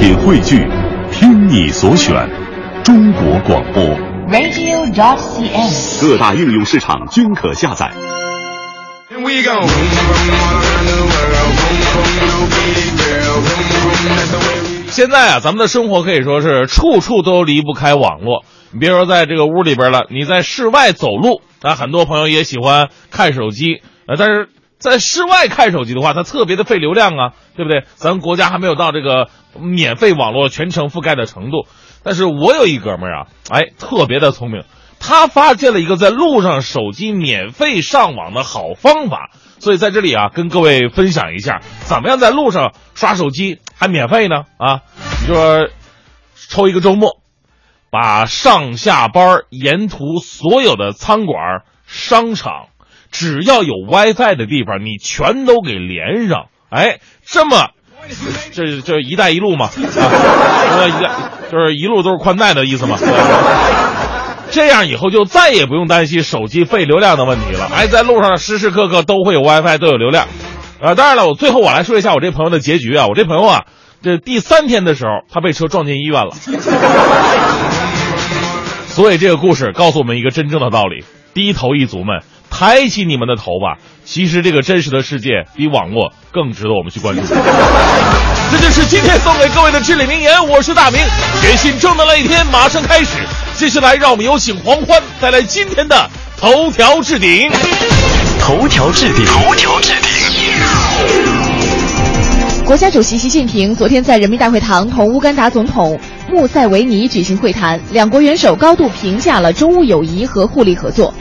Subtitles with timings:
[0.00, 0.66] 品汇聚，
[1.12, 2.26] 听你所选，
[2.82, 3.84] 中国广播。
[4.30, 7.92] radio.dot.cn，各大应用市场均可下载。
[14.88, 18.46] 现在啊，咱们的生活可以说是处处都离不开网络。
[18.72, 23.82] 你别说在这个屋里边了，你在室外走路，那很多朋友也喜欢看手机。
[24.06, 24.48] 呃，但是
[24.80, 27.84] 在室外看手机的话，它特别的费流量啊，对不对？
[27.94, 29.28] 咱们国家还没有到这个
[29.60, 31.68] 免费网络全程覆盖的程度。
[32.02, 34.64] 但是我有一哥们儿啊，哎，特别的聪明，
[34.98, 44.44] 他发现了一个在路上手机免费上网的好方法，所以在这里啊，跟各位分享一下，怎么样在路上刷手机还免费呢？
[44.56, 44.80] 啊，
[45.20, 45.68] 你说
[46.48, 47.20] 抽一个周末，
[47.90, 52.68] 把上下班沿途所有的餐馆、商场，
[53.10, 56.46] 只要有 WiFi 的地方，你全都给连上。
[56.70, 57.70] 哎，这么，
[58.52, 59.70] 这这“一带一路”嘛，啊，
[60.78, 61.10] 这一带
[61.50, 62.96] 就是一路都是宽带的意思嘛。
[64.52, 67.70] 这样以后就再也不用担心手机费流量的问题了。
[67.72, 70.26] 哎，在路上时时刻刻都会有 WiFi，都有流量。
[70.80, 73.06] 呃，当然了，我最后我来说一下我这朋友的结局啊。
[73.06, 73.64] 我这朋友啊，
[74.02, 76.30] 这第三天的时候，他被车撞进医院了。
[78.86, 83.78] 所以这个故事告诉我们一个真正的道理：低头一族们，抬起你们的头吧。
[84.04, 87.22] 其实这个真实的世界比网络更值得我们去关注。
[88.50, 90.44] 这就是今天送给各位的至理名言。
[90.48, 91.00] 我是大明，
[91.40, 93.18] 全新正能量一天马上开始。
[93.54, 97.48] 接下来，让我们有请黄欢带来今天的头条置顶。
[98.40, 100.10] 头条置顶，头条置顶。
[102.64, 111.14] 国家主席习近平昨天在人民大会堂同乌干达总统穆塞维尼举行会谈，两国元首高度评价了中乌友谊和互利合作。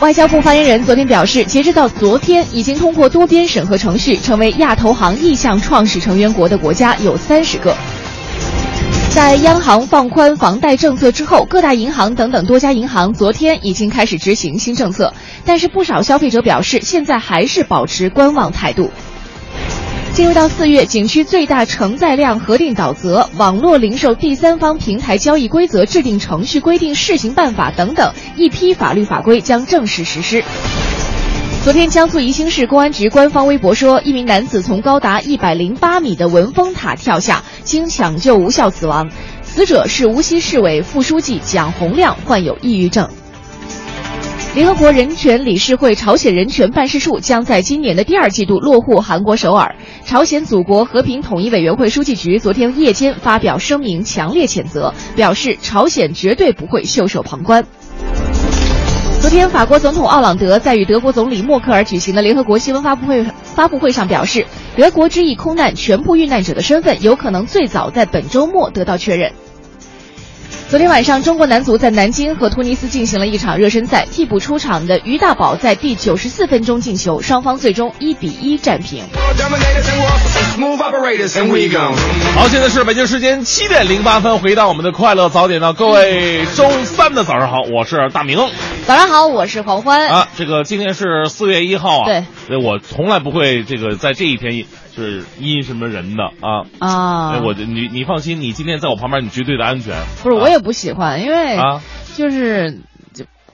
[0.00, 7.74] 外交部发言人昨天表示，截止到昨天，已经通过多边审核程序成为亚投行意向创始成员国的国家有三十个。
[9.08, 15.14] 在央行放宽房贷政策之后，各大银行等等多家银行昨天已经开始执行新政策，
[15.46, 18.90] 但是不少消费者表示，现在还是保持观望态度。
[20.16, 30.42] 进入到四月，景区最大承载量核定导则、网络零售第三方平台交易规则制定程序规定试行办法等等一批法律法规将正式实施。
[31.62, 39.10] 昨天，江苏宜兴市公安局官方微博说，一名男子从高达一百零八米的文峰塔跳下，经抢救无效死亡。
[39.42, 43.06] 死者是无锡市委副书记蒋洪亮，患有抑郁症。
[44.56, 49.76] 联合国人权理事会朝鲜人权办事处将在今年的第二季度落户韩国首尔。
[50.06, 57.66] 朝鲜祖国和平统一委员会书记局昨天夜间发表声明，强烈谴责，表示朝鲜绝对不会袖手旁观。
[59.20, 69.32] 昨天，法国总统奥朗德在与德国总理默克尔举行的联合国新闻发布会发布会上表示，德国之翼空难全部遇难者的身份有可能最早在本周末得到确认。
[70.68, 79.04] 昨天晚上，中国男足在南京和突尼斯进行了一场热身赛，替补出场的于大宝在第九十四分钟进球，双方最终一比一战平。
[82.34, 88.36] 好，现在是北京时间七点零八分，回到我们的快乐早点到，各位周三的早上好，我是大明
[88.86, 90.08] 早上好，我是黄欢。
[90.08, 90.28] 啊。
[90.36, 94.64] 这个今天是四月一号啊，对，呃我从来不会这个在这一天
[94.96, 96.66] 是阴什么人的啊。
[96.80, 99.94] 啊哎，我你你放心，你今天在我旁边，你绝对的安全。
[100.22, 101.82] 不是，啊我也不喜欢，因为啊。
[102.16, 102.78] 就是就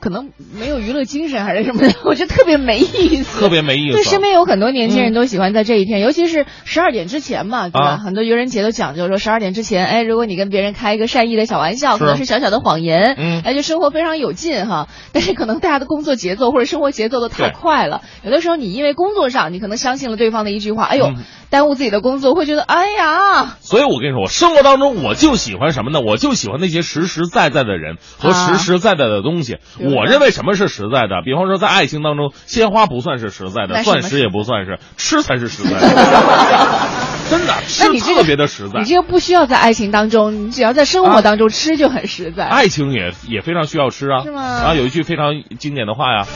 [0.02, 7.86] 可能没有娱乐精神还是什么的， 我觉得特别没意思，特别没意思对，身边有很多年轻人嗯都喜欢在这一天，尤其是十二点之前嘛，对吧？
[7.92, 13.42] 啊很多愚人节都讲究说十二点之前，哎，如果你跟别人开一个善意的小玩笑，可能是小小的谎言，嗯。
[13.44, 14.88] 哎，就生活非常有劲哈。
[15.12, 21.22] 但是可能大家的工作节奏或者生活节奏都太快了，有的时候你因为工作上你可能相信了对方的一句话，哎呦，嗯。
[21.52, 26.00] 耽误自己的工作，会觉得哎呀，所以我跟你说，我生活当中我就喜欢什么呢？
[26.00, 28.56] 我就喜欢那些实实在在的人和啊。
[28.56, 29.58] 实实在在的东西。
[29.94, 31.22] 我认为什么是实在的？
[31.24, 35.78] 比方说，在爱情当中，鲜花不算是实在的，钻石也不算是，吃才是实在的。
[37.30, 38.84] 真的，吃特别的实在你。
[38.84, 42.44] 这个不需要在爱情当中，你只要在生活当中吃就很实在。
[42.44, 44.22] 爱情也也非常需要吃啊。
[44.22, 46.26] 是吗啊，有一句非常经典的话呀。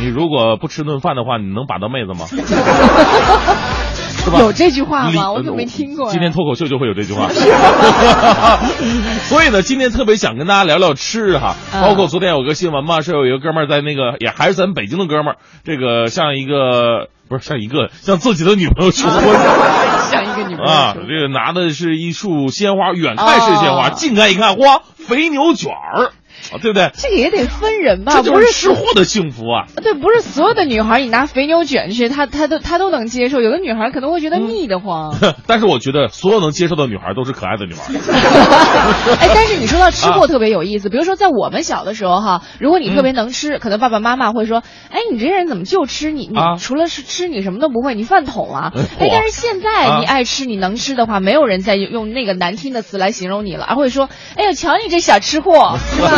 [0.00, 2.26] 你如果不吃顿饭的话，你能把到妹子吗？
[4.24, 4.38] 是吧？
[4.40, 5.32] 有这句话吗？
[5.32, 6.12] 我可没听过呀。
[6.12, 7.28] 今天脱口秀就会有这句话。
[9.28, 19.22] 所以呢，今天特别想跟大家聊聊吃哈，嗯包括昨天有个新闻嘛，是有一个哥们儿在那个也还是咱北京的哥们儿，这个像一个不是像一个像自己的女朋友求婚。
[20.10, 26.12] 像一个女朋友啊，这个拿的是一束鲜花，远看是鲜花，哦近看一看，哇，肥牛卷儿。
[26.62, 26.90] 对不对？
[26.94, 29.66] 这个也得分人吧，这就是不是吃货的幸福啊！
[29.82, 33.40] 对，不是所有的女孩，你拿肥牛卷去，她她都她都能接受。
[33.40, 35.14] 有的女孩可能会觉得腻得慌。
[35.46, 37.92] 但是我觉得所有能接受的女孩都是可爱的女孩。
[39.20, 48.72] 哎，但是你说到吃货特别有意思，比如说在我们小的时候哈，如果你特别能吃，可能爸爸妈妈会说，哎，你这人怎么就吃你你啊除了是吃你什么都不会，你饭桶啊。
[48.74, 56.10] 嗯哎，但是现在啊你爱吃你能吃的话，没有人再用那个难听的词来形容你了，而会说，哎呦，瞧你这小吃货，是吧？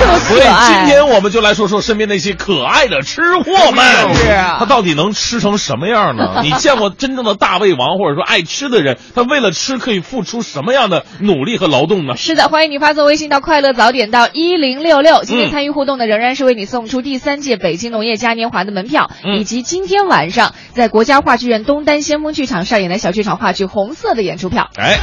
[0.00, 0.42] 这么所以。
[0.66, 6.40] 今天我们就来说说身边那些可爱的吃货们，是啊他到底能吃成什么样呢？
[6.42, 12.16] 你见过真正的大胃王或者说爱吃的人，他为了吃可以付出什么样的努力和劳动呢？
[12.16, 15.22] 是的，欢迎你发送微信到快乐早点到一零六六。
[15.22, 24.68] 今天嗯参与互动的仍然是为你送出第三届北京农业嘉年华的门票，嗯以及今天晚上在国家话剧院东单先锋剧场上演的小剧场话剧《红色》的演出票。
[24.76, 24.98] 哎，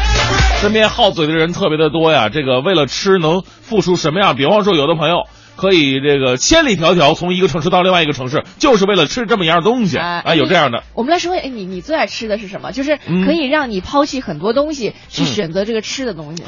[0.59, 2.29] 身边好嘴的人特别的多呀。
[2.29, 4.30] 这个为了吃能付出什么样？
[4.33, 10.83] 比方说，有的朋友可以这个千里迢迢从一个城市到另外一个城市，就是为了吃这么一样东西哎啊，有这样的。
[10.93, 12.71] 我们来说，哎，你你最爱吃的是什么？
[12.71, 16.43] 就是嗯可以让你抛弃很多东西，去嗯选择这个吃的东西。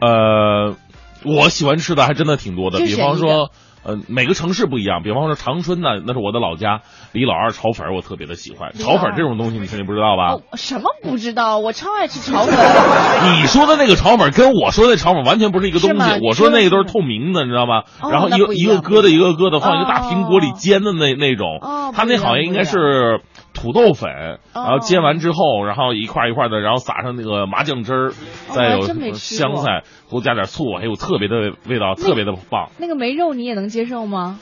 [0.00, 0.76] 呃，
[1.24, 3.50] 我喜欢吃的还真的挺多的，比方说。
[3.84, 6.82] 呃，每个城市不一样，比方说长春呢，那是我的老家，
[7.12, 8.72] 李老二炒粉儿我特别的喜欢。
[8.74, 10.32] 炒粉儿这种东西你肯定不知道吧？
[10.34, 11.58] 哦，什么不知道？
[11.58, 12.54] 我超爱吃炒粉。
[13.40, 16.20] 你说的那个炒粉跟我说的那炒粉完全不是一个东西。
[16.22, 17.82] 我说的那个都是透明的，你知道吗？
[18.02, 21.58] 哦然后一个一个疙瘩一个疙瘩放一个大哦苹果里煎的那那种。
[21.60, 23.20] 哦它那好像应该是
[23.60, 24.10] 土豆粉，
[24.54, 28.12] 哦然后煎完之后，然后一块一块的，然后撒上那个麻酱汁儿，
[28.50, 28.82] 再有
[29.14, 32.70] 香菜，多加点醋，还有特别的味道，特别的棒。
[32.78, 34.38] 那个没肉你也能接受吗？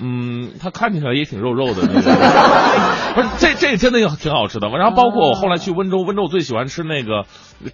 [0.00, 2.02] 嗯，它看起来也挺肉肉的那个，
[3.14, 4.68] 不是这这真的挺好吃的。
[4.68, 7.24] 然后包括我后来去温州，温州我最喜欢吃那个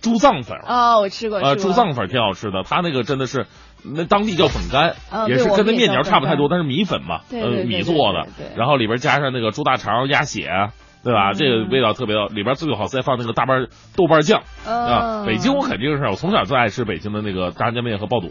[0.01, 0.95] 猪脏粉啊。
[0.95, 1.39] 哦，我吃过。
[1.39, 3.47] 呃，猪脏粉挺好吃的，它那个真的是，
[3.85, 8.27] 那当地叫粉干，啊也是跟那面条差不太多，但是米粉嘛，呃，米做的
[8.57, 10.71] 然后里边加上那个猪大肠、鸭血，
[11.05, 11.33] 对吧？
[11.33, 13.67] 嗯这个味道特别好，里边最好再放那个大瓣
[13.97, 15.21] 豆瓣酱啊。
[15.23, 18.31] 嗯北京我肯定是，我从小最爱吃北京的那个炸酱面和爆肚。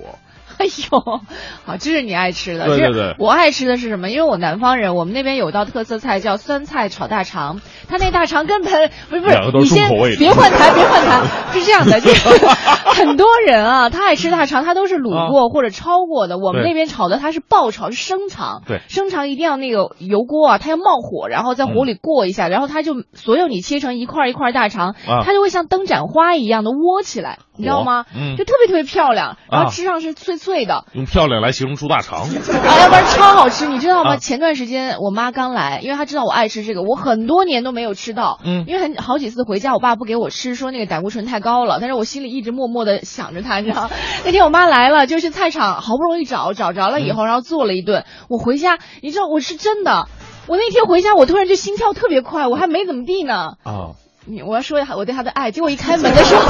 [0.60, 1.00] 哎呦，
[1.66, 2.68] 好，这是你爱吃的。
[2.68, 4.10] 这对对对我爱吃的是什么？
[4.10, 11.22] 因为我南方人，我们那边有道特色菜叫酸菜炒大肠，它那大肠根本不是不是你先别换台，别换台，
[11.54, 12.46] 是这样的，就是
[12.86, 16.38] 很多人啊，他爱吃大肠，他都是卤过或者焯过的。
[16.38, 28.06] 我们那边炒的它是爆炒，是生肠，对生肠一定要那个油锅啊，它要冒火，然后在火里过一下，然后它就所有你切成一块一块大肠，啊它就会像灯盏花一样的窝起来，你知道吗？
[28.16, 30.86] 嗯就特别特别漂亮，然后啊吃上是脆脆的。
[30.94, 34.14] 用漂亮来形容猪大肠， 啊，要不然超好吃，你知道吗？
[34.14, 38.40] 啊前段时间我妈刚来，因为她知道我爱吃这个，我很多年都没有吃到。
[38.44, 43.90] 嗯因为很好几次回家，我爸不给我吃，说那个胆固醇太高了，但是我心里一直默默的想着她，你知道。
[44.26, 48.06] 那天我妈来了，就是菜场，好不容易找找着了以嗯后，然后做了一顿。
[48.30, 50.08] 我回家，你知道我是真的，
[50.48, 53.54] 我那天回家，我突然就心跳特别快，我还没怎么地呢。
[53.64, 54.03] 啊，你
[54.46, 56.42] 我要说一下我对他的爱，结果一开门的 时候，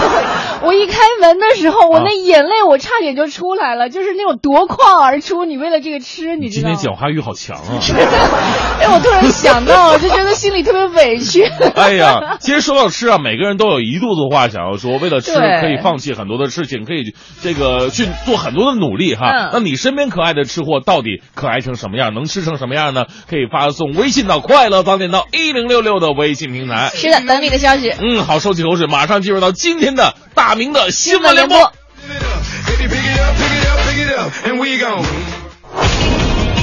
[0.62, 5.46] 我一开门的时候，我啊那眼泪我差点就出来了，就是那种夺眶而出。
[5.46, 6.76] 你为了这个吃，你知道吗？
[6.76, 7.80] 今天讲话欲好强啊！
[8.80, 11.44] 哎，我突然想到了，就觉得心里特别委屈。
[11.76, 19.28] 哎呀，其实说到吃啊，每个人都有一肚子话想要说，为了吃可以放弃很多的事情，可以这个去做很多的努力哈。
[19.30, 23.06] 嗯那你身边可爱的吃货到底可爱成什么样，能吃成什么样呢？
[23.30, 26.90] 可以发送微信到快乐早点到一零六六的微信平台。
[26.94, 27.90] 是的，等你的消息。
[27.98, 31.72] 嗯，好，收起口水，马上进入到今天的大明的新闻联播。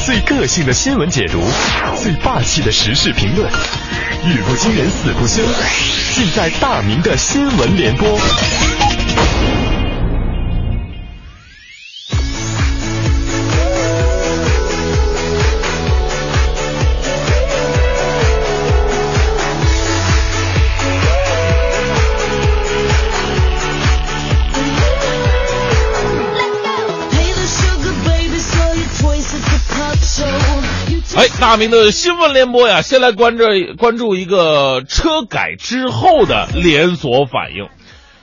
[0.05, 1.43] 最个性的新闻解读，
[2.03, 3.49] 最霸气的时事评论，
[4.27, 5.43] 语不惊人死不休，
[6.15, 8.19] 尽在大明的新闻联播。
[31.50, 33.45] 大明的新闻联播呀，先来关注
[33.76, 37.66] 关注一个车改之后的连锁反应。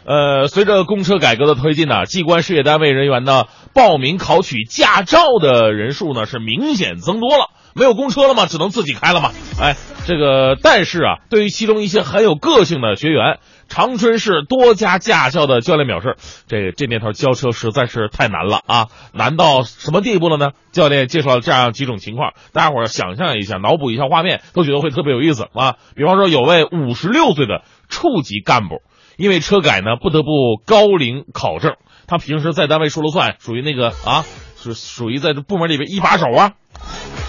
[0.05, 3.43] 呃，随着公车改革的推进呢，机关事业单位人员呢
[3.73, 7.49] 报名考取驾照的人数呢是明显增多了。
[7.75, 9.33] 没有公车了嘛，只能自己开了嘛。
[9.59, 16.15] 哎，这个但是啊，对于其中一些很有个性的学员，长春市多家驾校的教练表示，
[16.47, 20.51] 这这年头教车实在是太难了啊，难到什么地步了呢？
[20.71, 25.75] 教练介绍了这样几种情况，大家伙想象一下，脑补一下画面，都觉得会特别有意思啊。
[25.95, 28.81] 比方说，有位五十六岁的处级干部，
[29.17, 30.29] 因为车改呢，不得不
[30.65, 31.75] 高龄考证。
[32.07, 34.23] 他平时在单位说了算，属于那个啊，
[34.55, 36.53] 是属于在这部门里边一把手啊。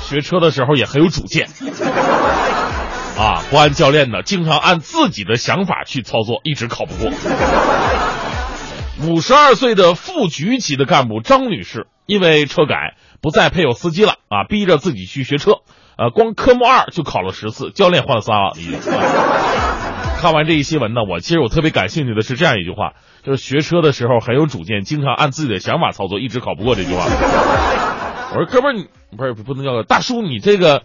[0.02, 1.49] 学车的时候也很有主见，
[3.18, 7.10] 啊，不按教练的，经常按自己的想法去操作，一直考不过。
[9.08, 15.54] 五十二岁的副局级的干部张女士，因为车改不再配有司机了啊，逼着自己去学车，
[15.96, 18.78] 呃，光科目二就考了十次，教练换了仨了已经。
[20.20, 22.92] 看完这一新闻呢，我其实我特别感兴趣的是这样一句话，
[23.25, 27.04] 就是学车的时候很有主见，经常按自己的想法操作，一直考不过这句话。
[28.30, 30.82] 我说哥们儿，你不是不能叫大叔，你这个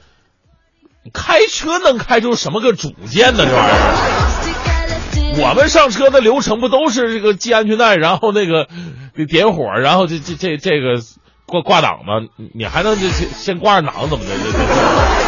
[1.11, 3.45] 开车能开出什么个主见呢？
[3.45, 8.67] 这玩意儿，我们上车的流程不都是这个系安全带，然后那个
[9.27, 11.01] 点火，然后这这这这个
[11.45, 12.21] 挂挂档吗？
[12.53, 14.31] 你还能这先先挂上档怎么的？
[14.43, 15.22] 这这。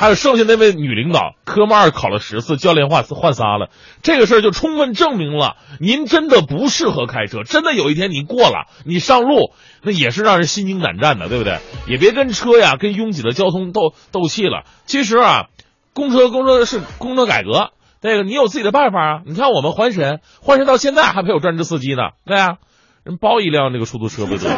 [0.00, 3.68] 还有剩下那位女领导，科目二考了十次，教练换换仨了。
[4.02, 7.42] 这个事儿就充分证明了，您真的不适合开车。
[7.44, 9.52] 真的有一天你过了，你上路
[9.82, 11.58] 那也是让人心惊胆战的，对不对？
[11.86, 14.62] 也别跟车呀，跟拥挤的交通斗斗气了。
[14.86, 15.48] 其实啊，
[15.92, 19.20] 公车公车是公车改革，那个你有自己的办法啊。
[19.26, 22.56] 你看我们环神，环神到现在还配有专职司机呢，对啊，
[23.04, 24.56] 人包一辆那个出租车不得了。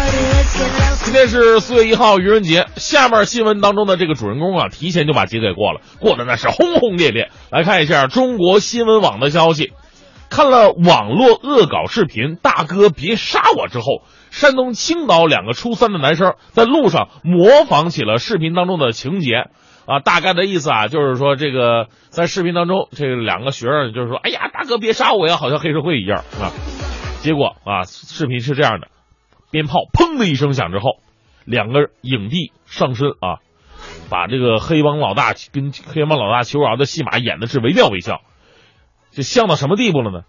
[1.04, 2.66] 今天是四月一号，愚人节。
[2.76, 7.30] 下面新闻当中的这个主人公啊，提前就把节给过了，过得那是轰轰烈烈。
[7.50, 9.72] 来看一下中国新闻网的消息，
[10.30, 19.48] 看了网络恶搞视频“大哥别杀我”之后，山东青岛两个初三的男生在路上模仿起了视频当中的情节。
[19.86, 26.52] 啊，大概的意思啊，就是说这个在视频当中，这两个学生就是说：“哎呀，大哥别杀我呀！”好像黑社会一样啊。
[27.20, 28.88] 结果啊，视频是这样的。
[29.54, 30.96] 鞭炮砰的一声响之后，
[31.44, 33.38] 两个影帝上身啊，
[34.10, 38.20] 把这个黑帮老大跟黑帮老大求饶的戏码演的是惟妙惟肖，
[39.12, 40.24] 这像到什么地步了呢？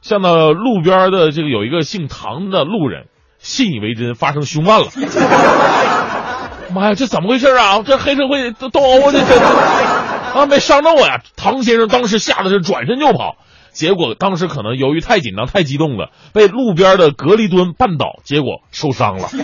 [0.00, 4.86] 像到路边的这个有一个姓唐的路人信以为真，发生凶案了。
[6.72, 7.82] 妈呀，这怎么回事啊？
[7.84, 9.40] 这黑社会斗殴的这
[10.40, 11.20] 啊，没伤着我呀！
[11.36, 13.36] 唐先生当时吓得是转身就跑。
[13.72, 19.28] 结果当时可能由于太紧张、太激动了，被路边的隔离墩绊倒，结果受伤了。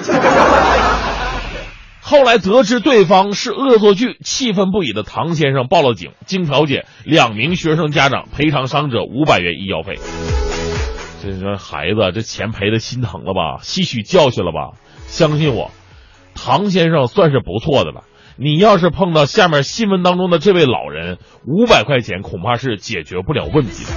[2.01, 6.13] 后来得知对方是恶作剧，气愤不已的唐先生报了警。
[6.25, 9.99] 经调解，两名学生家长赔偿伤者五百元医药费。
[11.21, 13.61] 这说孩子，这钱赔的心疼了吧？
[13.63, 14.79] 吸取教训了吧？
[15.09, 15.73] 相信我，
[16.37, 18.05] 唐先生算是不错的了。
[18.37, 23.91] 你要是碰到下面新闻当中的这位老人，五百块钱恐怕是解决不了问题的。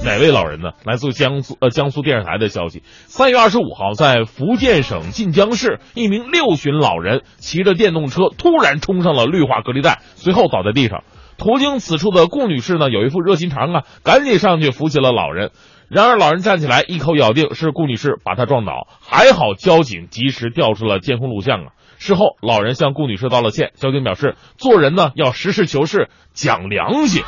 [0.04, 0.70] 哪位老人呢？
[0.84, 11.04] 来自江苏呃江苏电视台的消息，三月二十五号，在福建省晋江市，一名六旬老人骑着电动车突然冲上了绿化隔离带，随后倒在地上。
[11.36, 15.50] 途经此处的顾女士呢，有一副热心肠啊，赶紧上去扶起了老人。
[15.88, 21.66] 然而老人站起来，一口咬定是顾女士把他撞倒，还好交警及时调出了监控录像啊。
[21.98, 23.72] 事后，老人向顾女士道了歉。
[23.74, 27.22] 交警表示，做人呢要实事求是，讲良心。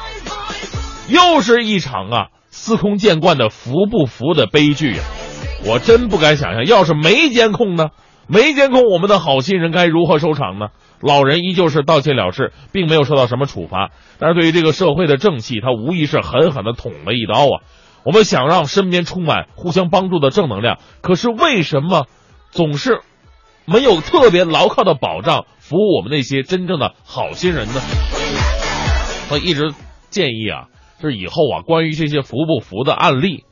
[1.09, 5.03] 又是一场啊司空见惯的扶不扶的悲剧呀！
[5.67, 7.89] 我真不敢想象，要是没监控呢？
[8.29, 10.69] 没监控，我们的好心人该如何收场呢？
[11.01, 13.91] 老人依旧是道歉了事，并没有受到什么处罚。
[14.19, 17.65] 但是对于这个社会的正气，他无疑是狠狠的捅了一刀啊！
[18.05, 22.07] 我们想让身边充满互相帮助的正能量，可是为什么
[22.51, 23.01] 总是？
[23.65, 27.81] 没有特别牢靠的保障，服务我们那些真正的好心人呢。
[29.31, 29.73] 我一直
[30.11, 30.67] 建议啊，
[31.03, 33.45] 就是以后啊，关于这些扶不扶的案例，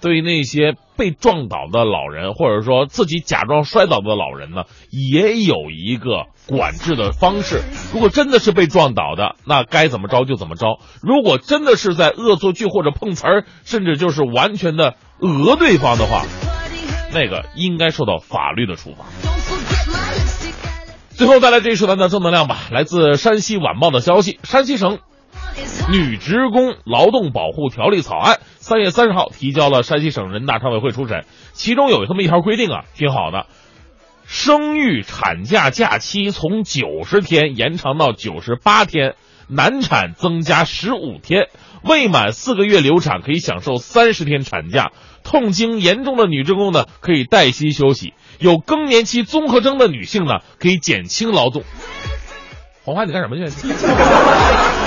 [0.00, 7.60] 对于那些被撞倒的老人，或者说自己假装摔倒的老人呢，也有一个管制的方式。
[7.92, 16.24] 如果真的是被撞倒的，那该怎么着就怎么着；如果真的是在恶作剧或者碰瓷儿，甚至就是完全的讹对方的话，
[17.12, 19.06] 那个应该受到法律的处罚。
[21.10, 22.58] 最后带来这一时段的正能量吧。
[22.70, 25.00] 来自山西晚报的消息，山西省
[25.90, 33.46] 女职工劳动保护条例草案三月三十号提交了山西省人大常委会初审，其中有这么一条规定啊，挺好的，
[34.24, 39.14] 生育产假假期从九十天延长到九十八天，
[39.48, 41.48] 难产增加十五天，
[41.82, 44.92] 未满四个月流产可以享受三十天产假，
[45.24, 48.14] 痛经严重的女职工呢可以带薪休息。
[48.38, 51.62] 有更年期综合征的女性呢，可以减轻劳动。
[52.84, 53.68] 黄花，你干什么去？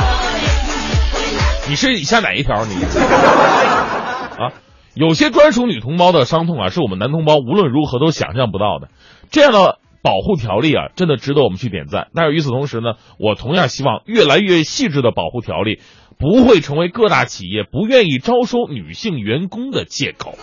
[1.67, 2.63] 你是以下哪一条？
[2.65, 4.53] 你啊，
[4.93, 8.89] 有些专属女同胞的伤痛啊，是我们男同胞无论如何都想象不到的。
[9.31, 12.09] 这样的保护条例啊，真的值得我们去点赞。
[12.13, 15.79] 但是与此同时呢，我同样希望越来越细致的保护条例，
[16.19, 20.35] 不会成为各大企业不愿意招收女性员工的借口。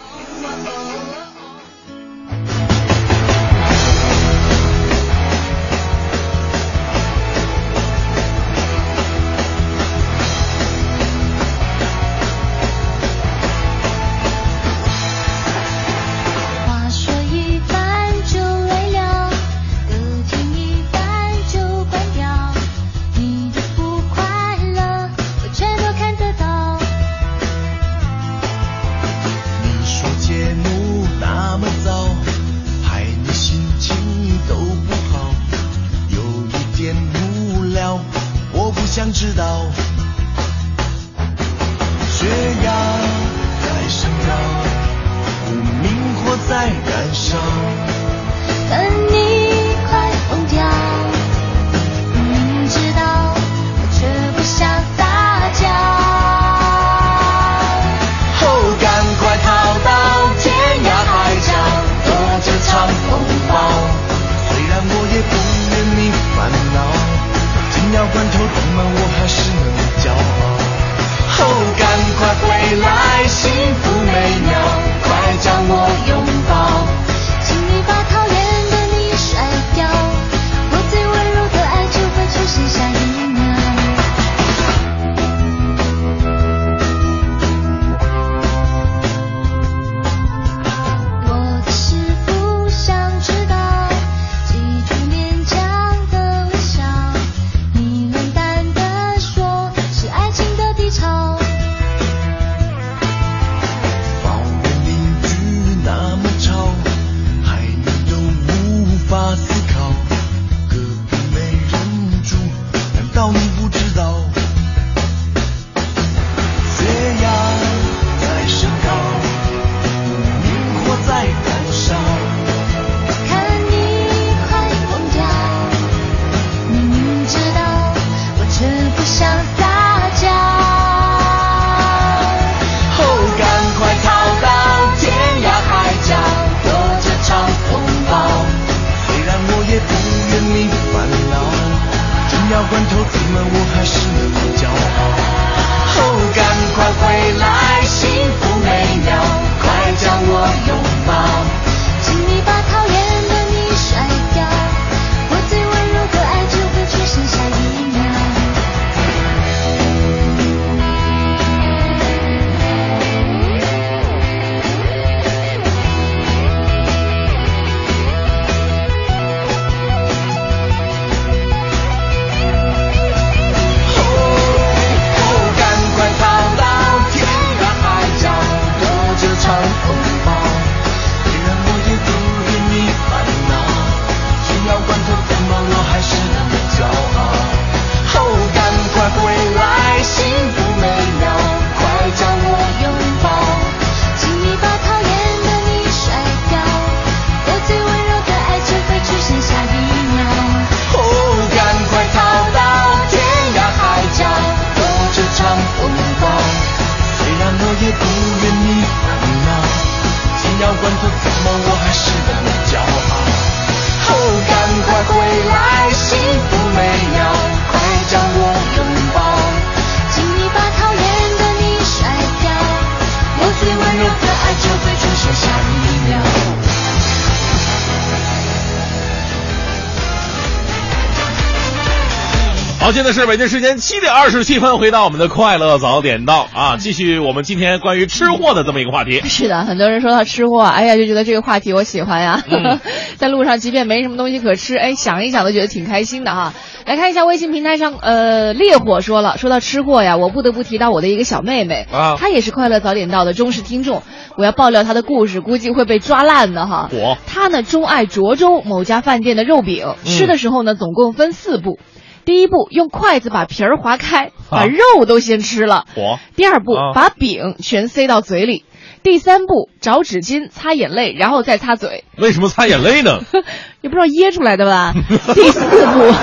[232.92, 239.22] 现在是北京时间七点二十七分，回到我们的快乐早点到啊，继续我们今天关于吃货的这么一个话题。
[239.22, 242.42] 是的，很多人说到吃货，哎呀，就觉得这个话题我喜欢呀。
[242.50, 242.81] 嗯
[243.16, 246.52] 在路上，即便没什么东西可吃，哎，想一想都觉得挺开心的哈。
[246.85, 254.02] 来看一下微信平台上，呃，烈火说了，说到吃货呀，我不得不提到我的一个小妹妹啊她也是快乐早点到的忠实听众。
[254.37, 256.90] 我要爆料她的故事，估计会被抓烂的哈。
[256.92, 261.78] 火她呢钟爱涿州某家饭店的肉饼，嗯吃的时候呢总共分四步。
[262.24, 265.85] 第一步，用筷子把皮儿划开，把啊肉都先吃了。
[265.94, 268.64] 火第二步，啊把饼全塞到嘴里。
[269.02, 273.18] 第三步，找纸巾擦眼泪，然后再擦嘴，为什么擦眼泪呢？
[273.82, 274.92] 也不知道噎出来的吧？
[275.35, 276.14] 第四步，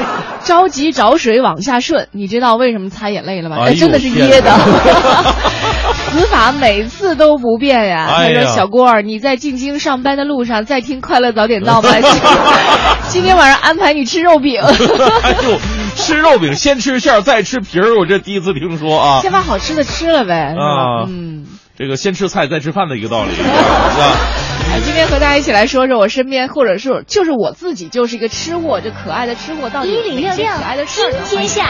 [0.46, 3.58] 着急找水往下顺，你知道为什么擦眼泪了吗？
[3.68, 4.52] 哎真的是噎的。
[6.10, 8.08] 死法每次都不变呀。
[8.08, 11.92] 他哎呀说：“小郭儿，你在进京上班的路上在听《快乐早点到》吗？
[13.10, 15.60] 今天晚上安排你吃肉饼，哎呦，
[15.96, 19.22] 吃肉饼先吃馅儿再吃皮儿，我这第一次听说啊。
[19.22, 20.52] 先把好吃的吃了呗。
[20.52, 21.46] 是吧啊嗯。”
[21.78, 24.18] 这个先吃菜再吃饭的一个道理， 是吧？
[24.72, 31.20] 哎，今天和大家一起来说说我身边，或者是就是我自己，就是一个吃货，这可爱的吃货到底有哪些可爱的事儿呢？
[31.26, 31.68] 听天下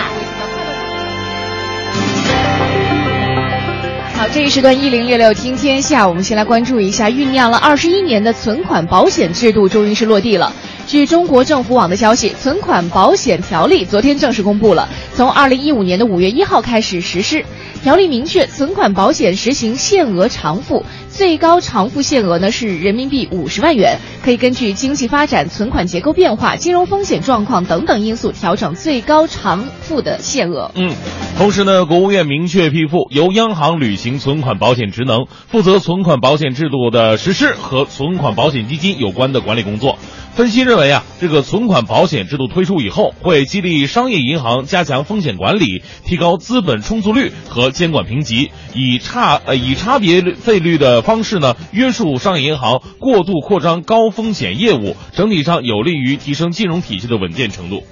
[4.17, 10.51] 好，这一时段一零六六听天下，我们先来关注一下，酝酿了二十一年的存款保险制度终于是落地了。
[10.89, 17.45] 据中国政府网的消息，存款保险条例昨天正式公布了，从二零一五年的五月一号开始实施。
[17.84, 20.84] 条例明确，存款保险实行限额偿付，
[21.19, 30.71] 最高偿付限额呢是人民币五十万元，可以根据经济发展、存款结构变化、金融风险状况等等因素调整最高偿付的限额。
[30.75, 30.95] 嗯，
[31.38, 39.99] 同时呢，国务院明确批复，由央行履行存款保险职能，负责存款保险制度的实施和存款保险基金有关的管理工作。
[40.36, 57.83] 分析认为啊，这个存款保险制度推出以后，会激励商业银行加强风险管理，提高资本充足率和监管评级，以差呃以差别费率的方式呢，约束商业银行过度扩张高风险业务，整体上有利于提升金融体系的稳健程度。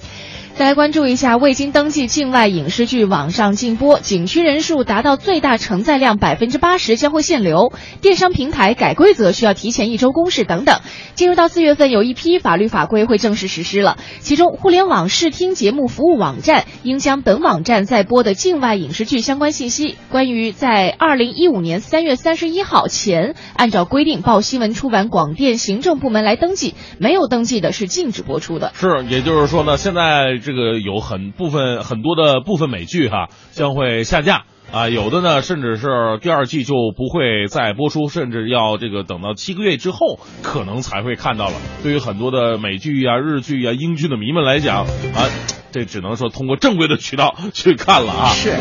[0.57, 10.79] 再来关注一下，未经登记境外影视剧网上禁播，景区人数达到最大承载量百分之八十将会限流，电商平台改规则需要提前一周公示等等。
[11.13, 28.71] 进入到四月份，有一批法律法规会正式实施了，其中互联网视听节目服务网站应将本网站在播的境外影视剧相关信息，关于在二零一五年三月三十一号前按照规定报新闻出版广电行政部门来登记，没有登记的是禁止播出的。
[28.73, 41.55] 是，也就是说呢，现在这个有很部分很多的部分美剧哈将会下架啊，有的呢甚至是第二季就不会再播出，甚至要这个等到七个月之后可能才会看到了。
[41.83, 45.27] 对于很多的美剧啊、日剧啊、英剧的迷们来讲啊，
[45.71, 48.29] 这只能说通过正规的渠道去看了啊。
[48.35, 48.55] 是。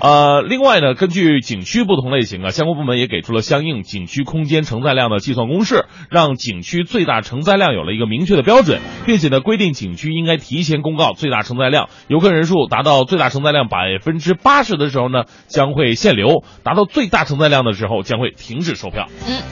[0.00, 19.08] 呃，另外呢，根据景区不同类型啊，相关部门也给出了相应景区空间承载量的计算公式，让景区最大承载量有了一个明确的标准，并且呢，规定景区应该提前公告最大承载量，游客人数达到最大承载量百分之八十的时候呢，将会限流；达到最大承载量的时候，将会停止售票。
[19.26, 19.42] 嗯。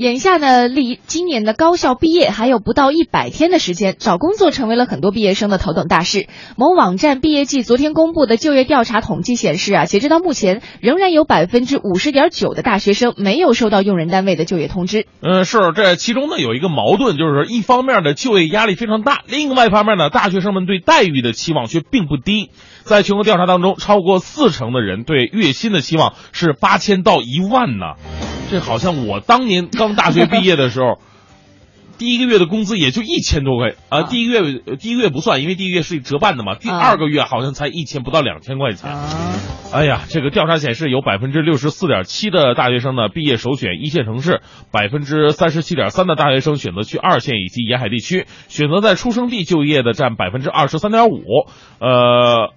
[0.00, 6.26] 眼下呢，离今年的高校毕业还有不到一百天的时间，找工作成为了很多毕业生的头等大事。
[6.56, 15.06] 某网站毕业季昨天公布的就业调查统计显示啊，截止到目前，仍然有百分之五十点九的大学生没有收到用人单位的就业通知。
[15.20, 22.48] 嗯，是这其中呢有一个矛盾，就是一方面的就业压力非常大，另外一方面呢，大学生们对待遇的期望却并不低。
[22.84, 28.29] 在全国调查当中，超过四成的人对月薪的期望是八千到一万呢。
[28.50, 30.98] 这好像我当年刚大学毕业的时候，
[31.98, 36.56] 第一个月的工资也就一千多块啊、啊第一个月呃第一个月不算，因为第一个月是折半的嘛。
[36.56, 38.90] 第啊二个月好像才一千不到两千块钱。
[39.72, 44.40] 哎呀，这个调查显示，有百分之六十四点七的大学生呢毕业首选一线城市，
[44.72, 51.22] 百分之三十七点三的大学生选择去二线以及沿海地区，选择在出生地就业的占百分之二十三点五。
[51.78, 52.52] 呃，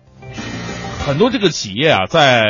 [1.05, 2.45] 很多这个企业啊，在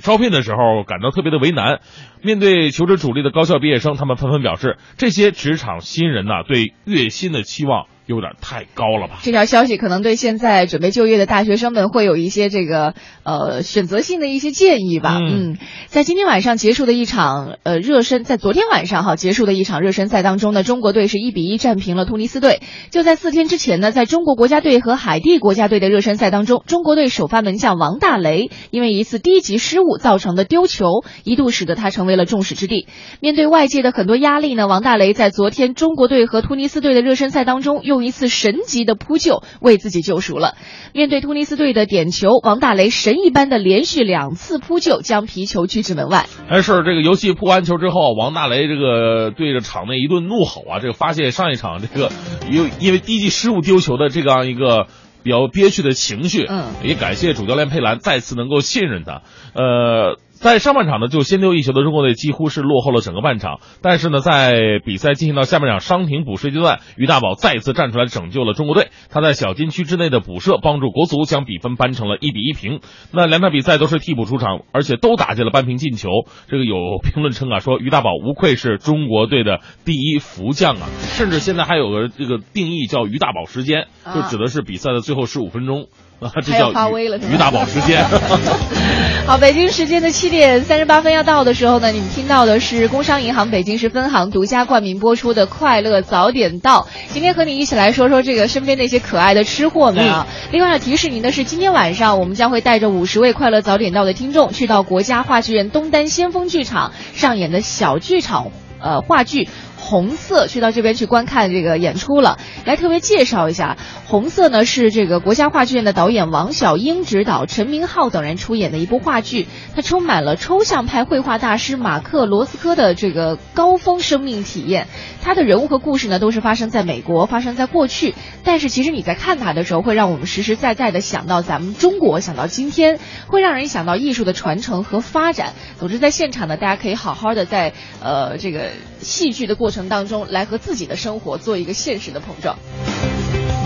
[0.00, 1.80] 招聘的时候感到特别的为难。
[2.22, 9.20] 面对求职主力的高校毕业生，他们纷纷表示，这些职场新人呐、对月薪的期望有点太高了吧？
[9.22, 15.18] 这条消息可能对现在准备就业的大学生们会有一些这个呃选择性的一些建议吧。
[15.20, 22.62] 嗯在今天晚上结束的一场呃热身，在昨天晚上哈结束的一场热身赛当中呢，中国队是一比一战平了突尼斯队。
[22.90, 32.88] 就在四天之前呢，在中国国家队和海地国家队的热身赛当中，中国队首发门将王大雷因为一次低级失误造成的丢球，一度使得他成为了众矢之的。
[33.20, 40.56] 面对外界的很多压力呢，王大雷在昨天中国队和突尼斯队的热身赛当中又用一次神级的扑救为自己救赎了。
[40.94, 46.26] 面对突尼斯队的点球，王大雷神一般的连续两次扑救，将皮球拒之门外。
[46.48, 52.10] 哎，是这个游戏扑完球之后，王大雷这个对着场内一顿怒吼啊，这个发泄上一场这个
[52.50, 54.86] 因为因为低级失误丢球的这样一个
[55.22, 56.46] 比较憋屈的情绪。
[56.48, 59.20] 嗯也感谢主教练佩兰再次能够信任他。
[59.52, 68.88] 呃，在上半场呢，就先丢一球的中国队几乎是落后了整个半场，但是呢，在比赛进行到下半场伤停补时阶段，于大宝再次站出来拯救了中国队。
[69.10, 72.80] 他在小禁区之内的补射，帮助国足将比分扳成了一比一平。
[73.12, 76.08] 那两场比赛都是替补出场，而且都打进了扳平进球。
[76.48, 85.88] 这个有评论称啊，说于大宝无愧是中国队的第一福将啊，甚至现在还有个这个定义叫于大宝时间，就指的是比赛的最后十五分钟。
[86.20, 88.04] 啊，这还要叫发威了于大宝时间。
[89.26, 96.82] 好，北京时间的七点三十八分要到的时候呢，你们听到的是工商银行北京市分行独家冠名播出的《快乐早点到》。
[97.12, 100.26] 今天和你一起来说说这个身边那些可爱的吃货们啊。
[100.50, 108.48] 另外要提示您的是，今天晚上我们将会带着五十位快乐早点到的听众，去到国家话剧院东单先锋剧场上演的小剧场
[108.80, 109.48] 呃话剧。
[109.80, 124.86] 红色去到这边去观看这个演出了，来特别介绍一下，红色呢是这个国家话剧院的导演王小英执导，陈明昊等人出演的一部话剧，它充满了抽象派绘画大师马克罗斯科的这个高峰生命体验。
[125.22, 128.14] 它的人物和故事呢都是发生在美国，发生在过去，
[128.44, 135.52] 但是其实你在看它的时候，会让我们实实在在的想到咱们中国，想到今天，会让人想到艺术的传承和发展。
[135.78, 142.56] 总之，在现场呢，大家可以好好的在呃这个戏剧的过程当中，来和自己的生活做一个现实的碰撞。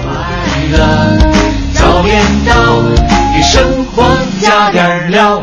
[0.02, 0.12] 快
[0.70, 1.18] 乐
[1.72, 2.82] 早点到，
[3.34, 4.04] 给生活
[4.40, 5.42] 加点料。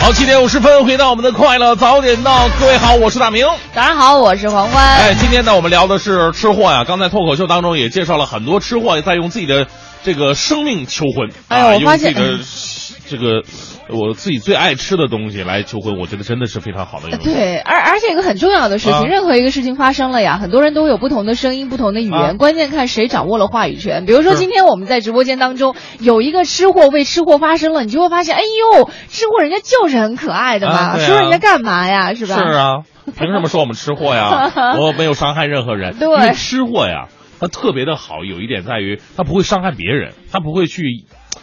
[0.00, 3.46] 好，七点五十分，回到我们的快乐早点到，各位好，我是大明。
[3.74, 4.82] 早上好，我是黄欢。
[4.82, 6.84] 哎，今天呢，我们聊的是吃货呀。
[6.84, 9.66] 刚才脱口秀当中也介绍了很多吃货在用自己的
[10.04, 12.38] 这个生命求婚，哎啊我发现用自己的
[13.08, 13.42] 这个
[13.88, 17.20] 我自己最爱吃的东西来求婚，我觉得真的是非常好的一种。
[17.24, 24.04] 对，而而且一个很重要的事情，啊任何一个事情发生了呀，很多人都有不同的声音、不同的语言，啊关键看谁掌握了话语权。
[24.04, 32.36] 比如说今天我们在直播间当中有一个吃货为吃货发声了，你就会发现，哎呦，吃货人家就是很可爱的嘛，说人家干嘛呀，是吧？
[32.36, 32.76] 是啊，
[33.16, 34.52] 凭什么说我们吃货呀？
[34.78, 35.98] 我没有伤害任何人。
[35.98, 37.08] 对吃货呀，
[37.40, 40.82] 他特别的好，有一点在于他不会伤害别人，他不会去。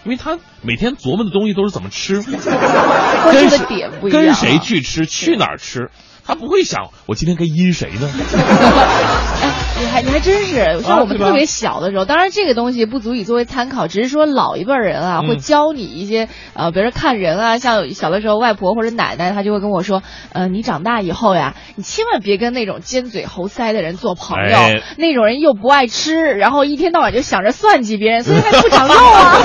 [0.06, 2.22] 因为他每天琢磨的东西都是怎么吃，
[3.68, 4.26] 点不一样啊。
[4.26, 5.90] 跟谁去吃，去哪儿吃，
[6.24, 8.10] 他不会想我今天该阴谁呢？
[9.42, 20.02] 哎，你还你还真是，像我们特别小的时候，当然这个东西不足以作为参考，只是说老一辈儿人啊、嗯会教你一些呃，比如说看人啊，像小的时候外婆或者奶奶，她就会跟我说，
[20.34, 29.36] 呃，你长大以后呀，你千万别跟那种尖嘴猴腮的人做朋友，哎那种人又不爱吃，然后一天到晚就想着算计别人，所以还不长肉啊。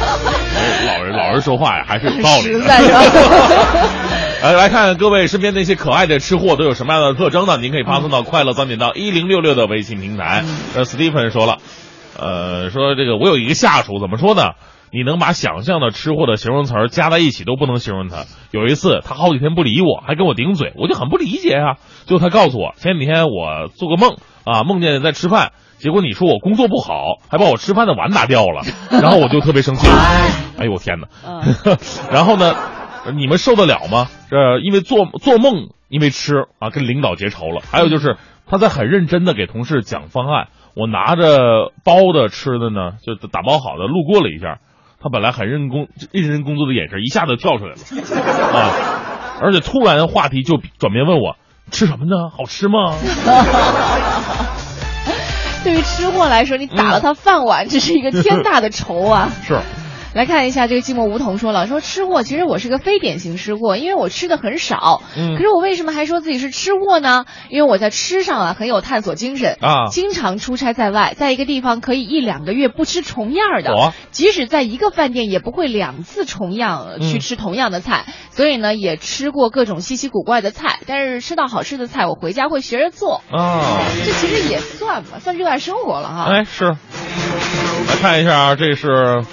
[0.86, 2.60] 老人老人说话呀，还是有道理的。
[2.60, 2.80] 实在
[4.42, 7.58] 来来看各位身边那些可爱的吃货都有什么样的特征呢？
[7.58, 10.44] 您可以发送到快乐早点到一零六六的微信平台。
[10.74, 11.58] 呃，史蒂芬说了，
[12.18, 14.52] 呃，说这个我有一个下属，怎么说呢？
[14.92, 18.24] 你能把想象的吃货的形容词儿加在一起都不能形容他。
[18.50, 21.76] 有一次他好几天不理我，还跟我顶嘴，我就很不理解啊。
[22.06, 29.86] 最后他告诉我，前几天我做个梦啊，梦见在吃饭，结果你说我工作不好，还把我吃饭的碗打掉了，然后我就特别生气。
[30.58, 31.08] 哎呦我天哪！
[31.24, 31.76] 嗯
[32.10, 32.56] 然后呢，
[33.14, 34.08] 你们受得了吗？
[34.30, 37.62] 这因为做做梦，因为吃啊，跟领导结仇了。
[37.70, 44.58] 还有就是他在很认真的给同事讲方案，我拿着包的吃的呢，就打包好的，路过了一下，
[45.02, 47.76] 他本来很认工认真工作的眼神一下子跳出来了
[48.58, 48.70] 啊，
[49.40, 51.36] 而且突然话题就转变问我
[51.70, 52.30] 吃什么呢？
[52.36, 52.94] 好吃吗？
[55.62, 59.30] 对于吃货来说，你打了他饭碗，这是一个天大的仇啊！
[59.44, 59.60] 是。
[60.12, 65.02] 来看一下这个寂寞梧桐说了，说吃货其实我是个非典型吃货，因为我吃的很少。
[65.16, 67.24] 嗯可是我为什么还说自己是吃货呢？
[67.48, 78.04] 因为我在吃上啊很有探索精神啊经常出差在外，在一个地方可以一两个月不吃重样的，嚯即使在一个饭店也不会两次重样呃去嗯吃同样的菜。
[78.30, 83.22] 所以呢，也吃过各种稀奇古怪的菜，但是吃到好吃的菜，我回家会学着做。
[83.30, 83.78] 啊。
[84.04, 86.24] 这其实也算吧，算热爱生活了哈。
[86.30, 86.64] 哎，是。
[86.64, 89.24] 来看一下啊，这是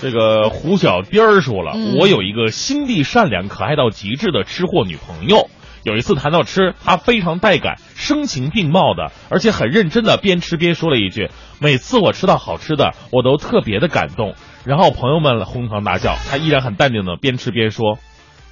[0.00, 5.48] 这个胡小丁儿说了，嗯我有一个心地善良、可爱到极致的吃货女朋友。
[5.84, 11.30] 有一次谈到吃，她非常带感，声情并茂的，而且很认真的边吃边说了一句
[11.60, 14.34] ：“每次我吃到好吃的，我都特别的感动。”
[14.66, 17.96] 然后朋友们哄堂大笑，她依然很淡定的边吃边说：“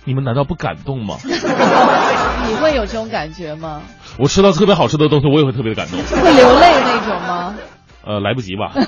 [0.04, 1.16] 你们难道不感动吗？
[1.26, 3.82] 你会有这种感觉吗？
[4.18, 6.00] 我吃到特别好吃的东西，我也会特别的感动。
[6.22, 7.54] 会流泪那种吗？
[8.06, 8.72] 呃，来不及吧？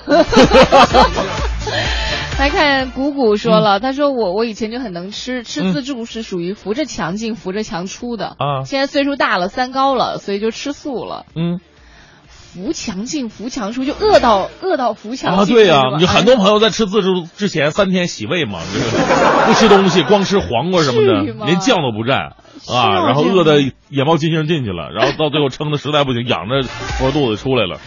[2.39, 3.63] 来看谷谷说嗯。
[3.63, 8.37] 了，他说我我以前就很能吃，吃自助是属于扶着墙进扶着墙出的。
[8.39, 8.65] 啊。
[8.65, 11.27] 现在岁数大了，三高了，所以就吃素了。
[11.35, 11.61] 嗯。
[12.31, 15.97] 扶墙进扶墙出，就饿到饿到扶墙啊，对呀、是吧？
[15.99, 18.97] 你很多哎朋友在吃自助之前三天洗胃嘛， 就是
[19.47, 22.31] 不吃东西，光吃黄瓜什么的，连酱都不蘸
[22.73, 27.79] 啊，啊然后饿得眼冒金星进去了，然后到最后撑的实在不行，仰着戳肚子出来了。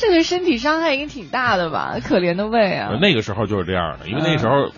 [0.00, 1.98] 这个身体伤害应该挺大的吧？
[2.02, 2.96] 可怜的胃啊！
[3.00, 4.70] 那个时候就是这样的，因为那时候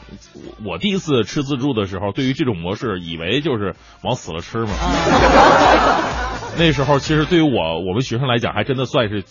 [0.64, 4.70] 我我第一次吃自助的时候，对于这种模式，以为就是往死了吃嘛。
[6.58, 9.22] 那时候其实对于我我们学生来讲，还真的算是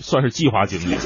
[0.00, 0.96] 算是计划经济，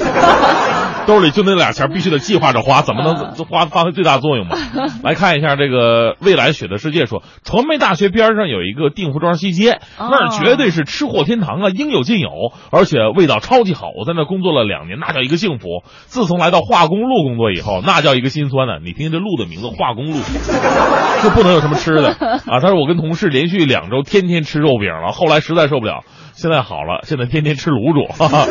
[1.05, 4.55] 兜里就那俩钱，必须得计划着花，怎么能花发挥最大作用嘛？
[5.03, 12.29] 来看一下这个未来雪的世界说，传媒大学边上有一个定福庄西街，哦那儿绝对是吃货天堂啊，应有尽有，
[12.71, 13.87] 而且味道超级好。
[13.97, 15.83] 我在那工作了两年，那叫一个幸福。
[16.05, 20.19] 自从来到化工路工作以后，那叫一个心酸呢、你听这路的名字，化工路，
[21.23, 22.59] 就不能有什么吃的啊？
[22.61, 26.03] 他说我跟同事连续两周天天吃肉饼了，后来实在受不了，
[26.35, 28.47] 现在好了，现在天天吃卤煮，哈哈。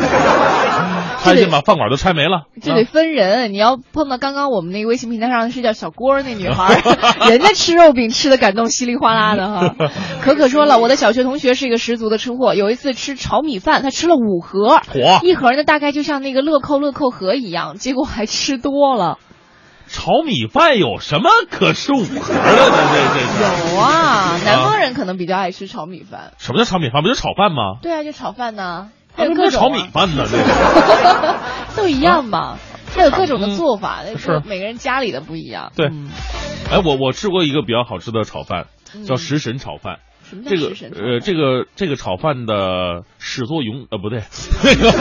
[1.23, 2.43] 拆迁把饭馆都拆没了。
[2.61, 6.79] 这得分人，你要碰到刚刚我们那个微信平台上是叫小郭那女孩，
[7.29, 9.75] 人家吃肉饼吃的感动稀里哗啦的哈。
[10.21, 19.17] 可可说了，我的小学同学是一个十足的吃货，有一次吃炒米饭，他吃了五盒，嚯一盒呢大概就像那个乐扣乐扣盒一样，结果还吃多了。
[19.87, 22.77] 炒米饭有什么可吃五盒的呢？
[22.93, 26.33] 这这这有啊，南方人可能比较爱吃炒米饭。
[26.37, 27.01] 什么叫炒米饭？
[27.01, 27.79] 不就炒饭吗？
[27.81, 30.25] 对啊，就炒饭呢，还有各种、啊、炒米饭呢？
[30.29, 31.39] 这个
[31.75, 32.57] 都一样吧。
[32.95, 35.73] 还有各种的做法，那是每个人家里的不一样。
[35.75, 35.87] 对
[36.71, 38.67] 哎，我我吃过一个比较好吃的炒饭，
[39.05, 39.97] 叫食神炒饭。
[40.23, 44.23] 什么叫食神呃，这个这个炒饭的始作俑呃不对，
[44.63, 44.91] 那个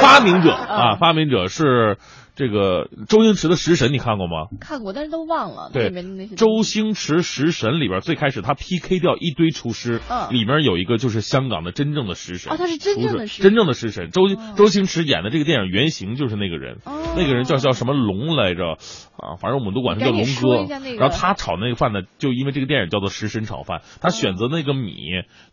[0.00, 1.98] 发明者啊，发明者是
[2.36, 4.48] 这个周星驰的食神，你看过吗？
[4.60, 14.10] 看过，但是都忘了对里面的那些周星驰食神里边最开始他 PK 掉一堆厨师，嗯里面有一个就是香港的真正的食神哦他是真正的食神真正的食神。
[14.10, 18.72] 周哦周星驰演的这个电影原型就是那个人，哦那个人叫叫什么龙来着
[19.16, 20.92] 啊，反正我们都管他叫龙哥那。
[20.92, 24.94] 个然后他炒那个饭呢，就因为这个电影叫做食神炒饭，他选择那个米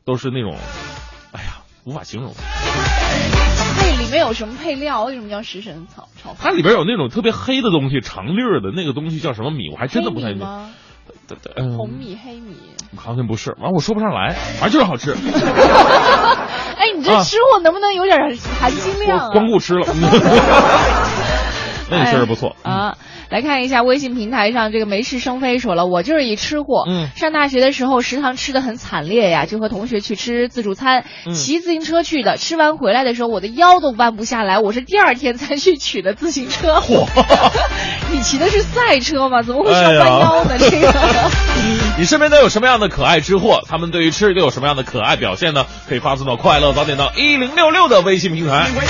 [0.03, 0.53] 都是那种，
[1.31, 2.33] 哎呀，无法形容。
[4.13, 5.05] 那里面有什么配料？
[5.05, 6.37] 为什么叫食神炒炒饭？
[6.39, 9.69] 它里边有那种特别黑的东西，长粒儿的那个东西叫什么米？
[9.71, 10.45] 我还真的不太清楚。
[10.45, 10.69] 黑米吗？
[11.55, 12.55] 嗯红米、黑米。
[12.95, 15.13] 好像不是，完我说不上来，反正就是好吃。
[16.77, 18.19] 哎，你这啊吃货能不能有点
[18.59, 19.29] 含金量啊？
[19.33, 19.87] 光顾吃了，
[21.97, 22.55] 那确实不错。
[22.63, 22.97] 哎啊。
[23.29, 26.83] 来看一下微信平台上这个没事生非说了，我就是一吃货。
[26.87, 32.37] 嗯上大学的时候食堂吃的很惨烈呀，就和同学去吃自助餐，嗯骑自行车去的。
[32.37, 36.79] 吃完回来的时候，我的腰都弯不下来，我是第二天才去取的自行车。
[38.11, 39.41] 你骑的是赛车吗？
[39.41, 40.55] 怎么会伤哎呀弯腰呢？
[40.59, 40.93] 这个。
[41.95, 45.63] 你身边都有什么样的可爱吃货他们对于吃又有什么样的可爱表现呢？
[45.87, 48.67] 可以发送到快乐早点到一零六六的微信平台。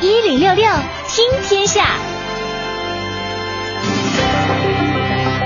[0.00, 0.66] 一零六六
[1.08, 1.96] 听天下。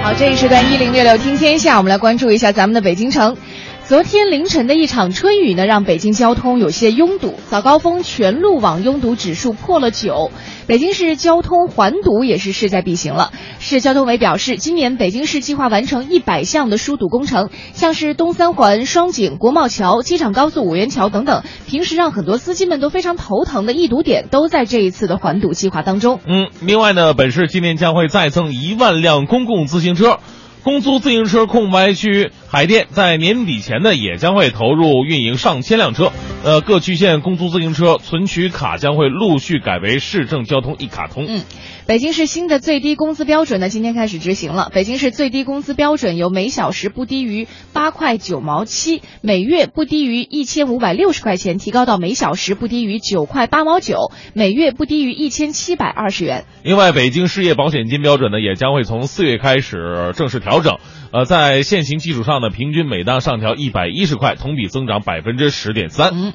[0.02, 3.36] 好这一时段一零六六听天下我们来关注一下咱们的北京城。
[3.84, 10.30] 昨天凌晨的一场春雨呢，让北京交通有些拥堵，早高峰全路网拥堵指数破了九。
[10.68, 13.32] 北京市交通环堵也是势在必行了。
[13.58, 26.20] 市交通委表示，今年北京市计划完成一百项的疏堵工程，像是东三环、双井、国贸桥、机场高速五元桥等等，平时让很多司机们都非常头疼的易堵点，都在这一次的环堵计划当中。
[26.24, 30.20] 嗯，另外呢，本市今年将会再赠一万辆公共自行车。
[30.64, 36.12] 公租自行车空白区海淀在年底前呢，也将会投入运营上千辆车。
[36.44, 41.26] 呃，各区县公租自行车存取卡将会陆续改为市政交通一卡通。
[41.28, 41.42] 嗯，
[41.84, 44.70] 北京市新的最低工资标准呢，今天开始执行了。
[44.72, 56.44] 北京市最低工资标准由每小时不低于八块九毛七，每月不低于一千五百六十块钱，提高到每小时不低于九块八毛九，每月不低于一千七百二十元。
[56.62, 60.78] 另外，北京失业保险金标准呢，也将会从四月开始正式调整。
[61.12, 66.12] 呃，在现行基础上呢，平均每档上调一百一十块，同比增长百分之十点三。
[66.14, 66.32] 嗯。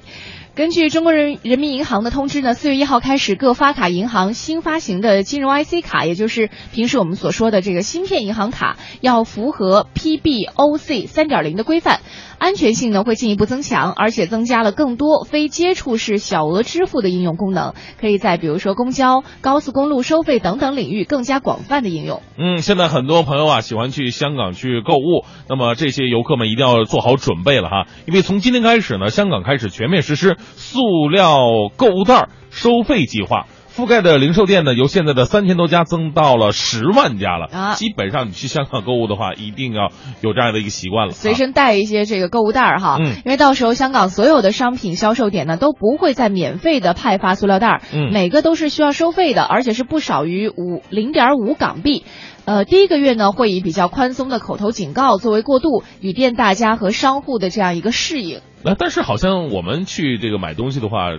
[0.58, 12.00] 根据中国人人民银行的通知呢，四月一号开始，各发卡银行新发行的金融 IC 卡，也就是平时我们所说的这个芯片银行卡，要符合 PBOC 三点零的规范。
[12.40, 22.22] 安全性呢会进一步增强，而且增加了更多非接触式小额支付的应用功能，可以在比如说公交、高速公路收费等等领域更加广泛的应用。
[22.38, 31.40] 嗯，现在很多朋友啊喜欢去香港去购物，那么这些游客们一定要做好准备了哈，因为从今天开始呢，香港开始全面实施塑料
[31.76, 33.48] 购物袋收费计划。
[33.78, 37.46] 覆盖的零售店呢，由现在的三千多家增到了十万家了。
[37.54, 41.14] 啊基本上你去香港购物的话，一定要有这样的一个习惯了。
[41.14, 52.04] 随身带一些这个购物袋儿哈，嗯因为到时候香港所有的商品销售点呢都不会再免费的派发塑料袋儿，嗯每个都是需要收费的，而且是不少于五零点五港币。
[52.46, 58.40] 呃，第一个月呢会以比较宽松的口头警告作为过渡，以便大家和商户的这样一个适应。
[58.64, 61.12] 那，但是好像我们去这个买东西的话，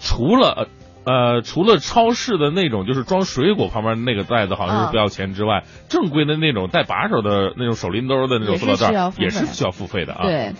[0.00, 0.68] 除了
[1.08, 10.22] 呃除了超市的那种就是装水果旁边那个袋子好像啊是不要钱之外，正规的那种带把手的那种手拎兜的那种塑料袋也也是需要付费的啊。
[10.22, 10.52] 对。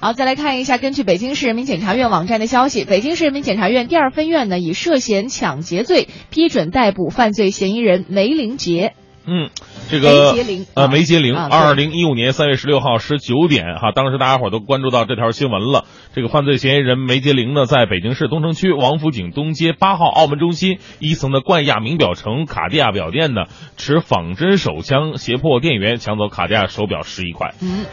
[0.00, 8.94] 好，再来看一下，根据北京市人民检察院网站的消息，北京市人民检察院第二分院呢，以涉嫌抢劫罪批准逮捕犯罪嫌疑人梅林杰。
[9.24, 9.50] 嗯，
[9.88, 10.32] 这个
[10.74, 15.84] 呃啊梅杰林，啊对二零一五年三月十六号十九点哈，当时大家伙都关注到这条新闻了。
[16.14, 23.44] 这个犯罪嫌疑人梅杰玲呢，在北京市东城区王府井东街八号澳门中心一层的冠亚名表城卡地亚表店呢，
[23.76, 27.54] 持仿真手枪胁迫店员抢走卡地亚手表十一块。
[27.62, 27.84] 嗯，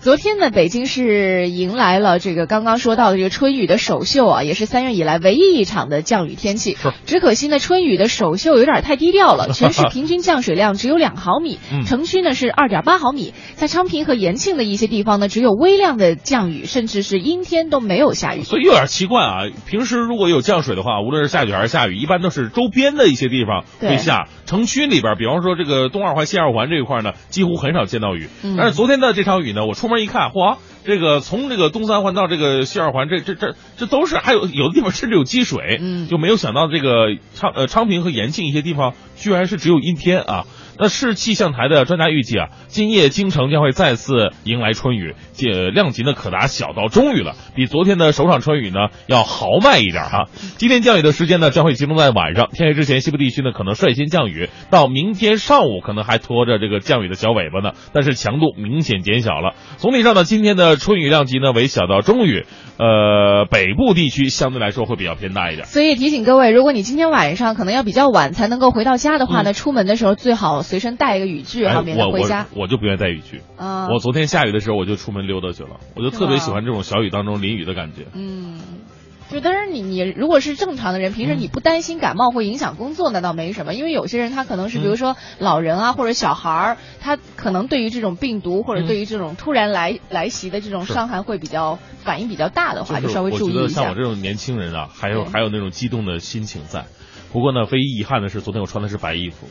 [0.00, 6.92] 昨天呢，北京市迎来了这个刚刚说到的这个春雨的首秀啊，也是三月以来唯一一场的降雨天气是。
[7.04, 18.42] 只可惜呢，春雨的首秀有点太低调了， 全市平均降水量只有两毫米 嗯，城区呢是二点八毫米，在昌平和延庆的一些地方呢，只有微量的降雨，甚至是阴天都没有下雨。
[18.44, 19.38] 所以有点奇怪啊！
[19.66, 24.28] 平时如果有降水的话，无论是下雨还是下雨，一般都是周边的一些地方会下。
[24.46, 28.28] 城区里边，比方说这个东二环、西二环这一块呢，几乎很少见到雨。
[28.44, 35.78] 嗯但是昨天的这场雨呢，我出门一看，嚯，这个从这个东三环到这个西二环，这这这这都是还有有的地方甚至有积水。
[35.80, 40.44] 嗯就没有想到这个昌呃昌平和延庆一些地方居然是只有阴天啊。
[40.78, 50.26] 那市气象台的专家预计啊，今夜京城将会再次迎来春雨，这量级呢可达小到中雨了，比昨天的首场春雨呢要豪迈一点哈、
[50.56, 59.54] 今天降雨的时间呢将会集中在晚上，天黑之前西部地区呢可能率先降雨，到明天上午可能还拖着这个降雨的小尾巴呢，但是强度明显减小了。
[59.78, 62.46] 总体上呢，今天的春雨量级呢为小到中雨，
[62.78, 65.66] 呃，北部地区相对来说会比较偏大一点。
[65.66, 72.46] 所以提醒各位，如果你今天晚上可能要比较晚才能够回到家的话呢，出门的时候最好随身带一个雨具哈，嗯哎，免得我回家。
[72.52, 73.40] 我我就不愿意带雨具。
[73.56, 78.06] 啊，我昨天下雨的时候，我就出门溜达去了，我就特别喜欢这种小雨当中淋雨的感觉。
[78.12, 78.60] 嗯，
[79.30, 83.72] 就当然你你如果是正常的人，平时你不担心感冒会影响工作，那倒没什么。
[83.72, 93.94] 因为有些人他可能是比如说老人啊或者小孩儿，他可能对于这种病毒或者嗯对于这种突然来来袭的这种伤寒会比较反应比较大的话，就就是稍微注意一下我觉得像我。
[93.94, 96.84] 这种年轻人啊，还有还有那种激动的心情在。
[97.32, 99.46] 不过呢，唯一遗憾的是，昨天我穿的是白衣服，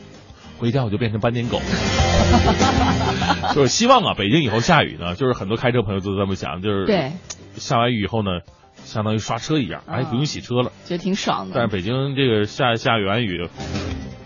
[0.58, 1.60] 回家我就变成斑点狗。
[3.54, 7.12] 就是希望啊，北京以后下雨呢，就是很多开车朋友都这么想，就是对，
[7.56, 8.40] 下完雨以后呢，
[8.84, 10.72] 相当于刷车一样，哎，啊不用洗车了。
[10.84, 11.52] 觉得挺爽的。
[11.54, 13.48] 但是北京这个下下完雨，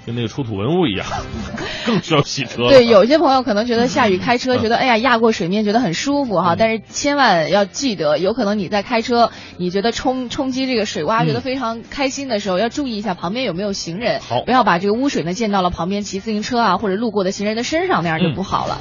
[0.05, 1.07] 跟那个出土文物一样，
[1.87, 2.69] 更需要洗车。
[2.69, 6.57] 对，有些朋友可能觉得下雨开车，觉得哎呀压过水面觉得很舒服哈，嗯。
[6.59, 11.27] 但是千万要记得，有可能你在开车，你觉得冲冲击这个水洼嗯。
[11.29, 14.43] 觉得非常开心的时候，要注意一下旁边有没有行人，好。
[14.45, 18.35] 不要把这个污水呢溅到了旁边骑自行车啊或者路过的行人的身上，那样就嗯。
[18.35, 18.79] 不好了。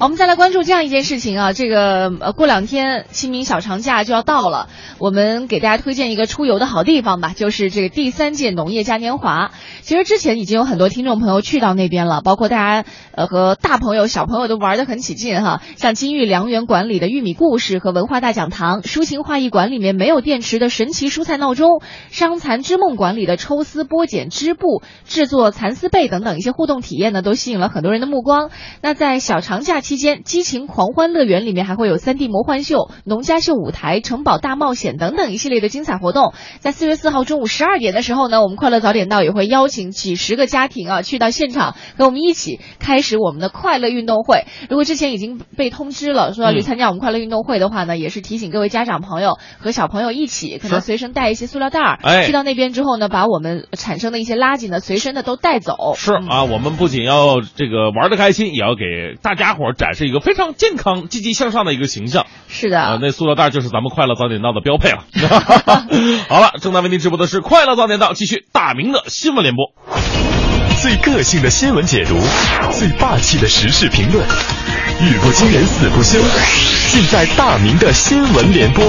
[0.00, 4.68] 我们再来关注这样一件事情啊，这个呃过两天清明小长假就要到了，
[4.98, 9.52] 我们给大家推荐一个出游的好地方吧，就是这个第三届农业嘉年华。
[9.82, 15.62] 其实之前已经有很多听众朋友去到那边了，包括大家呃和大朋友、小朋友都玩得很起劲哈。
[15.76, 21.80] 像金玉良缘馆里的玉米故事和文化大讲堂，抒情画意馆里面没有电池的神奇蔬菜闹钟，
[22.10, 28.50] 伤残之梦馆里的抽丝剥茧织布、制作蚕丝被等等一些互动体验呢，都吸引了很多人的目光。
[28.80, 36.32] 那在小长假期间，激情狂欢乐园里面还会有 3D 魔幻秀、农家秀舞台、城堡大冒险等等一系列的精彩活动。
[36.60, 44.46] 在四月四号中午十二点的时候呢，我们快乐早点到也会邀请几十个家庭啊去到现场，和我们一起开始我们的快乐运动会。
[44.70, 55.74] 如果之前已经被通知了说要去嗯参加我们快乐运动会的话呢，也是提醒各位家长朋友和小朋友一起，可能随身带一些塑料袋儿，哎去到那边之后呢，把我们产生的一些垃圾呢随身的都带走。
[55.92, 58.84] 嗯是啊，我们不仅要这个玩的开心，也要给
[59.20, 62.26] 大家伙儿展示一个非常健康、积极向上的一个形象。
[62.48, 62.80] 是的。
[62.80, 65.04] 啊，那塑料袋就是咱们快乐早点到的标配了。
[66.28, 69.72] 好了，正在为您直播的是快乐早点到，继续大明的新闻联播。
[70.82, 72.18] 最个性的新闻解读，
[72.72, 74.22] 最霸气的时事评论，
[75.00, 76.18] 语不惊人死不休，
[76.90, 78.84] 尽在大明的新闻联播。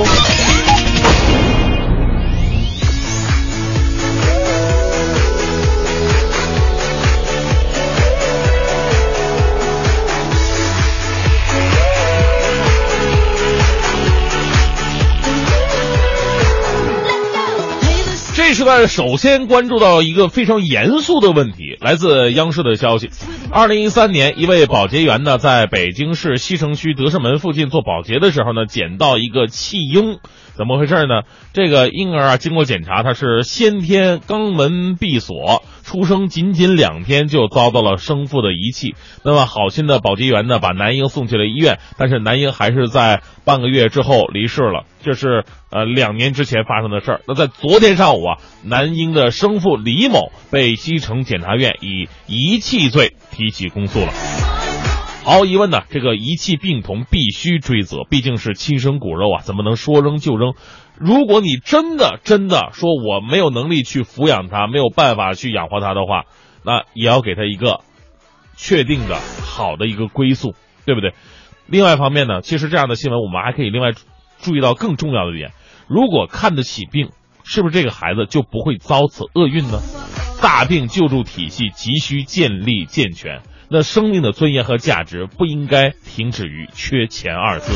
[18.48, 23.10] 这时段首先关注到一个非常严肃的问题，来自央视的消息：，
[23.52, 30.20] 二零一三年，一位保洁员呢，在北京市西城区德胜门附近做保洁的时候呢，捡到一个弃婴，
[30.56, 31.24] 怎么回事呢？
[31.54, 38.96] 这个婴儿啊，经过检查，他是先天肛门闭锁，出生仅仅两天就遭到了生父的遗弃。
[39.24, 44.86] 那么好心的保洁员呢，把男婴送去了医院，但是男婴还是在半个月之后离世了。
[45.04, 47.22] 这是呃两年之前发生的事儿。
[47.28, 54.55] 那在昨天上午啊，男婴的生父李某被西城检察院以遗弃罪提起公诉了。
[55.26, 60.54] 毫无疑问呢，这个遗弃病童必须追责，毕竟是亲生骨肉啊，怎么能说扔就扔？
[61.00, 66.26] 如果你真的真的说我没有能力去抚养他，没有办法去养活他的话，
[66.64, 67.80] 那也要给他一个
[68.56, 70.54] 确定的好的一个归宿，
[70.86, 71.16] 对不对？
[71.66, 73.94] 另外一方面呢，其实这样的新闻我们还可以另外
[74.38, 75.54] 注意到更重要的一点：
[75.88, 77.10] 如果看得起病，
[77.44, 79.80] 是不是这个孩子就不会遭此厄运呢？
[80.40, 87.72] 大病救助体系急需建立健全，那生命的尊严和价值不应该停止于缺钱二字。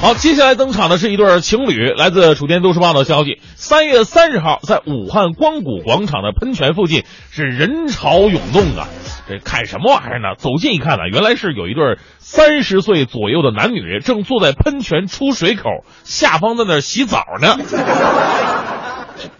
[0.00, 1.92] 好，接下来登场的是一对情侣。
[1.92, 8.88] 来自楚天都市报的消息，三月三十号，在武汉光谷广场的喷泉附近是人潮涌动啊！
[9.28, 10.36] 这看什么玩意儿呢？
[10.38, 15.64] 走近一看呢，原来是有一对三十岁左右的男女正坐在喷泉出水口
[16.02, 17.58] 下方在那洗澡呢，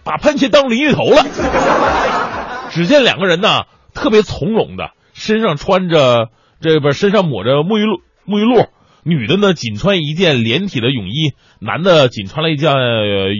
[0.04, 1.24] 把喷泉当淋浴头了。
[2.68, 3.62] 只见两个人呢，
[3.94, 6.28] 特别从容的，身上穿着
[6.61, 8.66] 这不身上抹着沐浴露，沐浴露。
[9.03, 12.72] 女的呢，仅穿一件连体的泳衣，男的仅穿了一件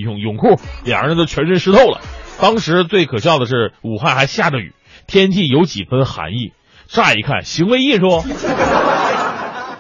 [0.02, 2.00] 泳泳裤，两人都全身湿透了。
[2.40, 4.72] 当时最可笑的是，武汉还下着雨，
[5.06, 6.52] 天气有几分寒意。
[6.86, 8.24] 乍一看，行为艺术。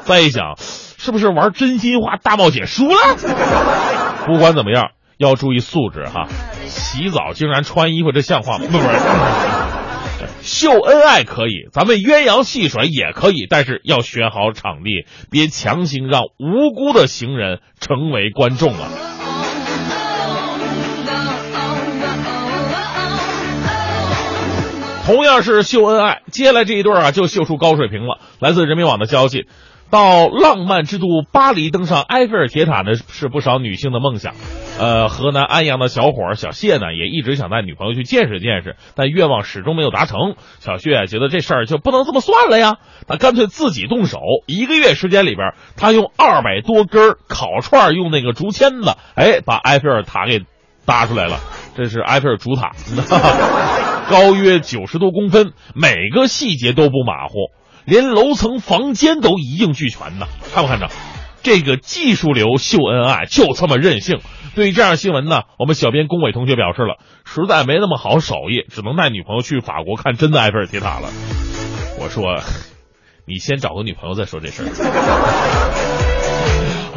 [0.02, 3.16] 再一想，是不是玩真心话大冒险输了？
[4.26, 6.28] 不管怎么样，要注意素质哈。
[6.66, 8.66] 洗澡竟然穿衣服，这像话吗？
[8.70, 9.79] 不不是。
[10.42, 18.88] 秀恩爱可以，咱们鸳鸯戏水也可以，但是要选好场地，别强行让无辜的行人成为观众啊！
[25.04, 28.20] 同样是秀恩爱，接下来这一对啊就秀出高水平了。
[28.38, 29.46] 来自人民网的消息，
[29.90, 34.34] 到浪漫之都巴黎登上埃菲尔铁塔呢，是不少女性的梦想。
[34.78, 40.36] 呃，河南安阳的小伙儿小谢呢，也一直想带女朋友去见识见识，但愿望始终没有达成。
[40.60, 42.76] 小谢觉得这事儿就不能这么算了呀，
[43.06, 44.20] 他干脆自己动手。
[44.46, 50.44] 一个月时间里边，他用二百多根烤串用那个竹签子，哎，把埃菲尔塔给
[50.86, 51.38] 搭出来了。
[51.76, 52.72] 这是埃菲尔主塔，
[54.10, 57.50] 高约九十多公分，每个细节都不马虎，
[57.90, 60.26] 连楼层房间都一应俱全呢。
[60.54, 60.88] 看不看着？
[61.42, 64.20] 这个技术流秀恩爱就这么任性。
[64.54, 71.08] 对于这样新闻呢，我们小编龚伟同学表示了，实在没那么好手艺，只能带女朋友去法国看真的埃菲尔铁塔了。
[71.98, 72.40] 我说，
[73.26, 76.19] 你先找个女朋友再说这事儿。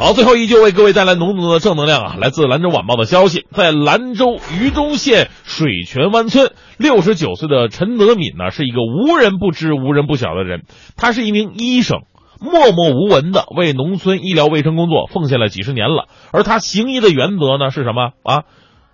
[0.04, 2.16] 好，最后依旧为各位带来浓浓的正能量啊！
[2.20, 10.64] 来自兰州晚报的消息，在兰州榆中县水泉湾村，六十九岁的陈德敏呢，是一个无人不知、无人不晓的人。
[10.94, 12.00] 他是一名医生，
[12.38, 16.06] 默默无闻的为农村医疗卫生工作奉献了几十年了。
[16.32, 18.42] 而他行医的原则呢是什么啊？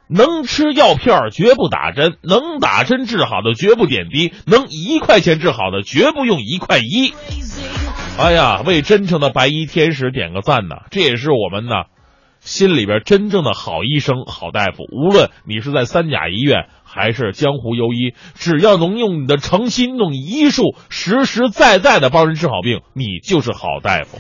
[0.09, 7.13] 能吃药片绝不打针，能打针治好的绝不点滴，能一块钱治好的绝不用一块一。
[8.23, 10.83] 哎呀，为真诚的白衣天使点个赞呐！
[10.91, 11.85] 这也是我们呢
[12.39, 14.85] 心里边真正的好医生、好大夫。
[14.93, 24.19] 无论你是在三甲医院还是江湖游医，只要能用你的诚心、用医术，实实在在的帮人治好病，你就是好大夫。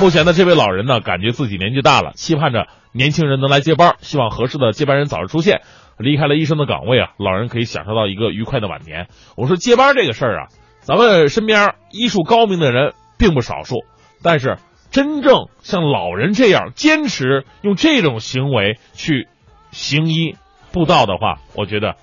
[0.00, 5.60] 目前呢，这位老人呢，感觉自己年纪大了，期盼着年轻人能来接班，希望合适的接班人早日出现。
[5.98, 9.06] 离开了医生的岗位啊，老人可以享受到一个愉快的晚年。
[9.36, 10.46] 我说接班这个事儿啊。
[10.82, 13.84] 咱们身边医术高明的人并不少数，
[14.22, 14.58] 但是
[14.90, 19.28] 真正像老人这样坚持用这种行为去
[19.70, 20.36] 行医
[20.72, 21.96] 布道的话，我觉得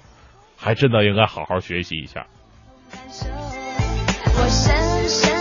[0.58, 2.26] 还真的应该好好学习一下。
[4.36, 5.39] 我深深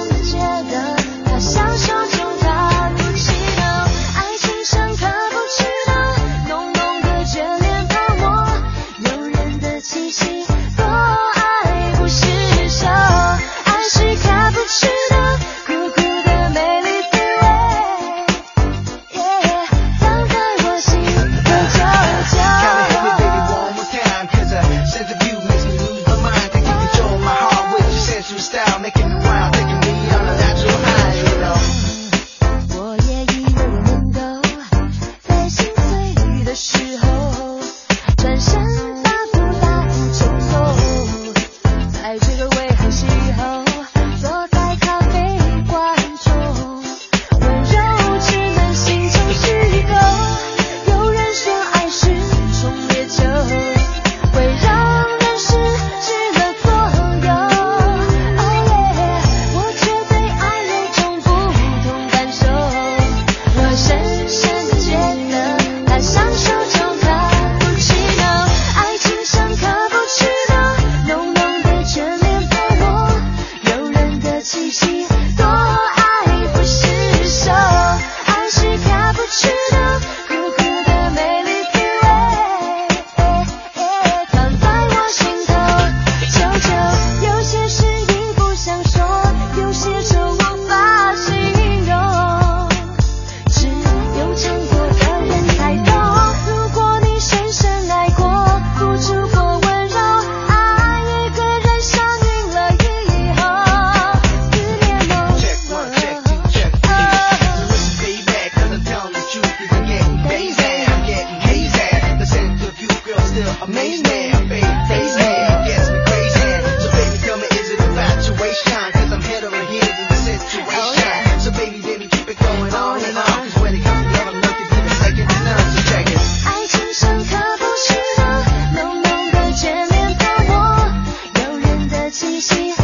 [132.41, 132.78] 人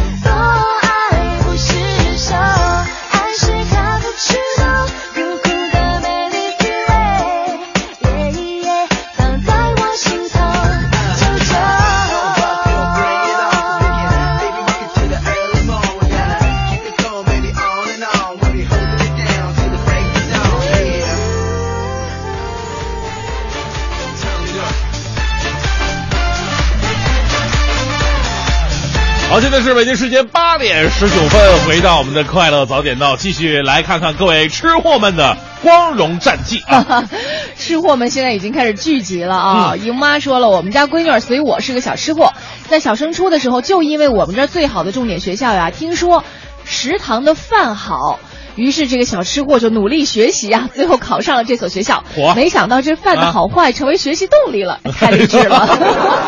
[29.65, 37.03] 是北京时间八点十九分，回到我们的快乐早点到，继续来看看各位吃货们的光荣战绩啊！
[37.57, 39.71] 吃货们现在已经开始聚集了啊！
[39.73, 42.33] 嗯莹妈说了，我们家闺女儿随我是个小吃货，
[42.69, 46.23] 在小升初的时候，就因为我们这儿最好的重点学校呀，听说
[46.63, 48.19] 食堂的饭好。
[48.55, 52.35] 于是这个小吃货就努力学习啊，最后考上了这所学校嚯。
[52.35, 55.67] 没想到这饭的啊好坏成为学习动力了，太励志了。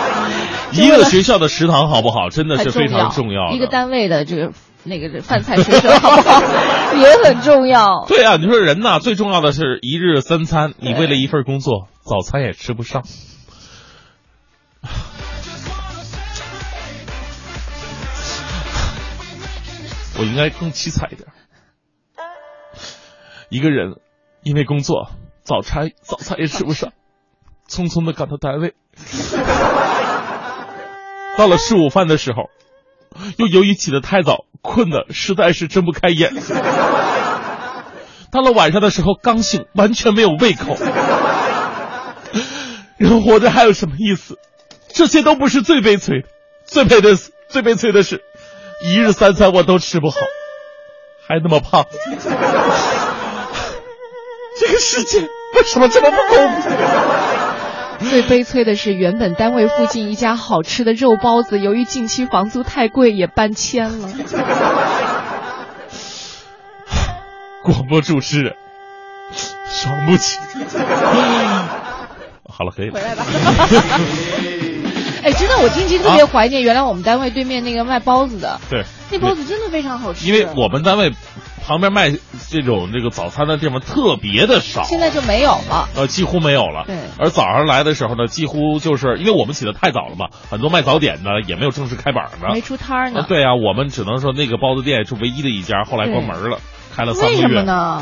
[0.74, 3.56] 一个学校的食堂好不好，真的是非常重要的。
[3.56, 4.52] 一个单位的这个
[4.84, 6.42] 那个饭菜水准好不好
[6.98, 8.06] 也很重要。
[8.08, 13.04] 对啊，你说人呐，最重要的是一日三餐，你为了一份工作，早餐也吃不上。
[20.20, 21.28] 我应该更凄惨一点。
[23.50, 23.96] 一个人
[24.44, 25.10] 因为工作，
[25.44, 26.92] 早餐早餐也吃不上，
[27.70, 28.74] 匆匆的赶到单位，
[31.38, 32.50] 到了吃午饭的时候，
[33.38, 36.34] 又由于起得太早，困得实在是睁不开眼。
[38.32, 40.76] 到了晚上的时候，刚醒，完全没有胃口。
[42.98, 44.38] 人活着还有什么意思？
[44.90, 46.28] 这些都不是最悲催的，
[46.66, 47.16] 最悲的
[47.48, 48.22] 最悲催的是，
[48.84, 50.18] 一日三餐我都吃不好，
[51.28, 51.86] 还那么胖。
[54.60, 57.47] 这个世界为什么这么不公平？
[58.00, 64.10] 最悲催的是，原本单位附近一家好吃的肉包子，由于近期房租太贵，也搬迁了。
[67.64, 68.56] 广播主持人，
[69.68, 70.40] 伤不起。
[72.48, 72.94] 好了，可以了。
[72.94, 73.26] 回来吧。
[75.24, 80.26] 哎，真的，我近期特别怀念原来我们单位对面那个卖包子的，对，那包子真的非常好吃。
[80.26, 81.12] 因为我们单位
[81.66, 82.14] 旁边卖
[82.50, 85.90] 这种这个早餐的地方特别的少，现在就没有了。
[85.96, 86.86] 呃几乎没有了。
[86.88, 92.48] 对而早上来的时候呢，几乎就是因为我们起得太早了嘛，很多卖早点的也没有正式开板呢。
[92.54, 93.26] 没出摊呢。
[93.28, 96.60] 对啊，我们只能说那个包子店是唯一的一家，后来关门了，
[96.96, 97.42] 开了三个月。
[97.42, 98.02] 为什么呢？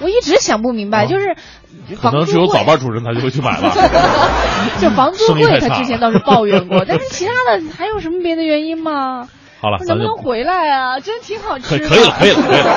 [0.00, 1.36] 我一直想不明白，啊就是
[2.00, 3.72] 可能只有早班主任他就会去买吧。
[4.80, 9.28] 就房租贵，他之前倒是抱怨过，但是其他的还有什么别的原因吗？
[9.60, 11.00] 好了，能不能回来啊？
[11.00, 11.88] 真挺好吃的。
[11.88, 12.76] 可可以了，可以了，可以了。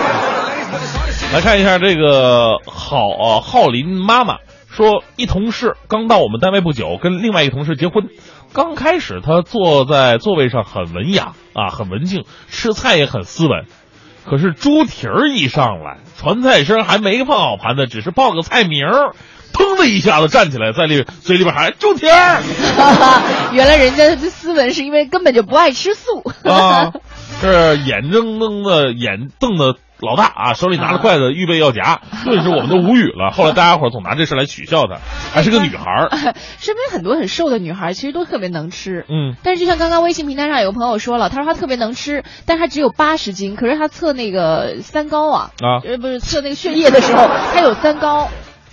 [1.34, 4.38] 来看一下这个郝啊浩林妈妈
[4.70, 8.08] 说，一同事刚到我们单位不久，跟另外一个同事结婚。
[8.54, 13.66] 刚开始他坐在座位上很文雅啊，很文静，吃菜也很斯文。
[14.26, 19.16] 可是猪蹄儿一上来，传菜声还没放好盘子，只是报个菜名儿，
[19.54, 22.42] 腾的一下子站起来，在里嘴里边喊猪蹄儿。
[23.54, 26.24] 原来人家的斯文是因为根本就不爱吃素。
[26.50, 26.92] 啊，
[27.42, 33.32] 是眼睁睁的眼瞪的老大啊，手里拿着筷子预备要夹， 顿时我们都无语了。
[33.32, 35.00] 后来大家伙总拿这事来取笑他，
[35.34, 36.10] 还是个女孩儿。
[36.60, 39.06] 身边很多很瘦的女孩其实都特别能吃。
[39.10, 48.30] 嗯，但是就像刚刚微信平台上有个朋友说了，他说他特别能吃，但他只有八十斤，可是他测那个三高啊，啊呃不是测那个血液的时候，他有三高。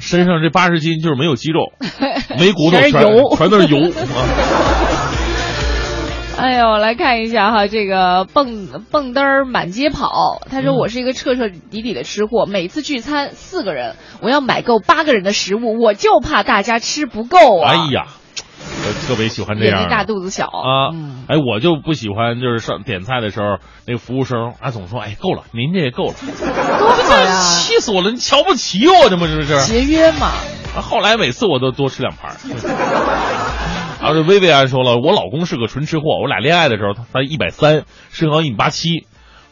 [0.09, 1.73] 身上这八十斤就是没有肌肉，
[2.41, 3.91] 没骨头，全是全油全都是油。
[3.93, 5.13] 啊
[6.39, 10.41] 哎呦，来看一下哈，这个蹦蹦嘚儿满街跑。
[10.49, 17.73] 他说我是一个彻彻底底的吃货，每次聚餐四个人，我要买够八个人的食物，我就怕大家吃不够啊。
[17.73, 18.28] 哎呀，我
[19.07, 26.15] 特别喜欢这样大肚子小啊嗯，哎，我就不喜欢，就是上点菜的时候，那个服务生啊总说，哎，够了，您这也够了，
[26.79, 28.11] 多好呀，气死我了！
[28.11, 29.43] 你瞧不起我，这不是？
[29.43, 30.33] 是节约嘛。
[30.77, 32.37] 啊后来每次我都多吃两盘儿。
[34.01, 39.07] 然后这薇薇安说了，我老公是个纯吃货，我俩恋爱的时候他才一百三，身高一米八七，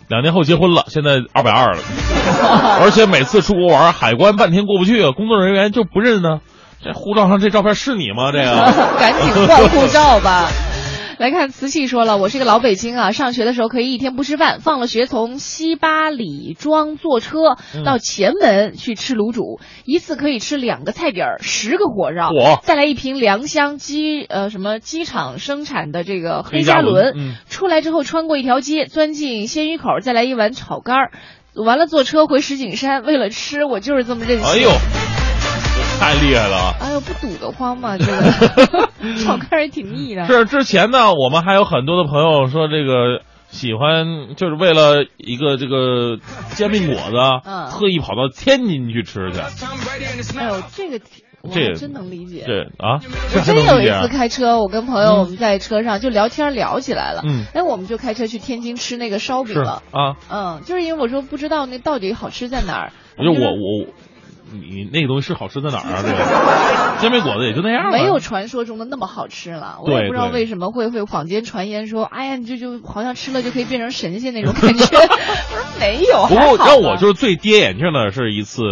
[0.09, 1.81] 两年后结婚了，现在二百二了，
[2.81, 6.41] 而且每次出国玩，海关半天过不去啊，工作人员就不认呢。
[6.87, 8.33] 这护照上这照片是你吗？
[8.33, 8.45] 这个
[8.99, 10.49] 赶紧换护照吧。
[11.19, 31.11] 来看瓷器说了，我是个老北京啊，上学的时候可以一天不吃饭，放了学从西八里庄坐车嗯到前门去吃卤煮，一次可以吃两个菜底儿，十个火烧嚯，再来一瓶良乡机呃什么机场生产的这个黑黑加加仑，仑嗯出来之后穿过一条街，钻进鲜鱼口，再来一碗炒肝儿，
[31.55, 34.47] 完了坐车回石景山，为了吃我就是这么任性。
[34.47, 34.69] 哎呦，
[35.99, 36.75] 太厉害了啊！
[36.81, 37.97] 哎呦，不堵得慌吗？
[37.99, 40.27] 这个炒肝儿也挺腻的。
[40.27, 46.19] 是之前呢，我们还有很多的朋友说这个喜欢，就是为了一个这个
[46.51, 49.41] 煎饼果子，嗯特意跑到天津去吃去。
[50.39, 51.01] 哎呦，这个
[51.51, 52.45] 这还真能理解。
[52.45, 53.01] 对啊，
[53.35, 54.09] 我真有一次？
[54.09, 57.23] 开车，我跟朋友我们在车上就聊天聊起来了。
[57.25, 59.83] 嗯哎，我们就开车去天津吃那个烧饼了。
[59.93, 62.93] 啊，嗯，就是因为我说不知道那到底好吃在哪儿。
[63.19, 63.87] 我就我我。
[64.61, 66.03] 你那个东西是好吃在哪儿啊？
[66.07, 67.91] 这个煎饼果子也就那样吧。
[67.93, 74.85] 没有传说中的那么好吃了，我也不知道为什么会会坊间传言说，哎呀，你这就好像吃了就可以变成神仙那种感觉。
[74.97, 78.63] 我说没有，不过让我就是最跌眼镜的是一次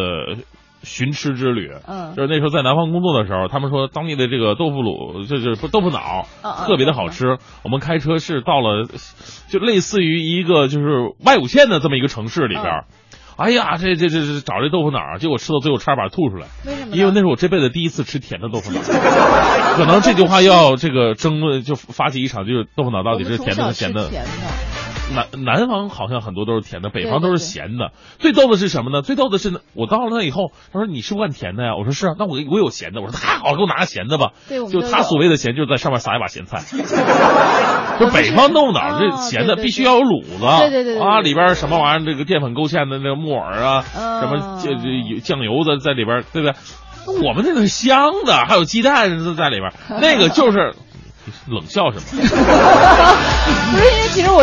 [0.83, 1.71] 寻吃之旅。
[1.87, 6.27] 嗯就是那时候在南方工作的时候，他们说当地的这个豆腐乳，就是豆腐脑
[6.67, 7.39] 特别的好吃。
[7.63, 8.87] 我们开车是到了，
[9.49, 10.87] 就类似于一个就是
[11.25, 12.85] 外五县的这么一个城市里边儿。
[13.37, 16.97] 哎呀，这这这这找这豆腐脑儿，结果吃到最后差点把它吐出来，为什么？
[16.97, 18.85] 因为那是我这辈子第一次吃甜的豆腐脑儿。
[19.77, 24.11] 可能这句话要这个争论，就发起一场就是豆腐脑到底是甜的还是咸的。
[25.13, 27.93] 南南方好像很多都是甜的，北方都是对对咸的。
[28.19, 29.03] 最逗的是什么呢？
[29.03, 31.77] 最逗的是呢，我到了那以后，他说你是不惯甜的呀？
[31.77, 33.01] 我说是啊，那我我有咸的。
[33.03, 34.31] 我说太好了，给我拿个咸的吧。
[34.49, 36.63] 对就他所谓的咸，就是在上面撒一把咸菜。
[38.01, 46.57] 就北方豆腐脑这哦咸的必须要有卤子，对对对对啊，里边什么玩意儿，这个淀粉勾芡的那个木耳啊，嗯什么这这有酱油的在里边，对不对？
[47.29, 50.75] 我们那个是香的，还有鸡蛋在里边，那个就是
[51.47, 52.05] 冷笑什么？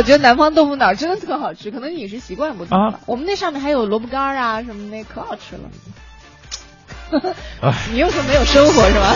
[0.02, 2.98] 我觉得南方豆腐脑真的特好吃，可能饮食习惯不同吧。
[2.98, 5.70] 啊我们那上面还有萝卜干啊什么的，可好吃了。
[7.62, 9.14] 哎你又说没有生活是吧？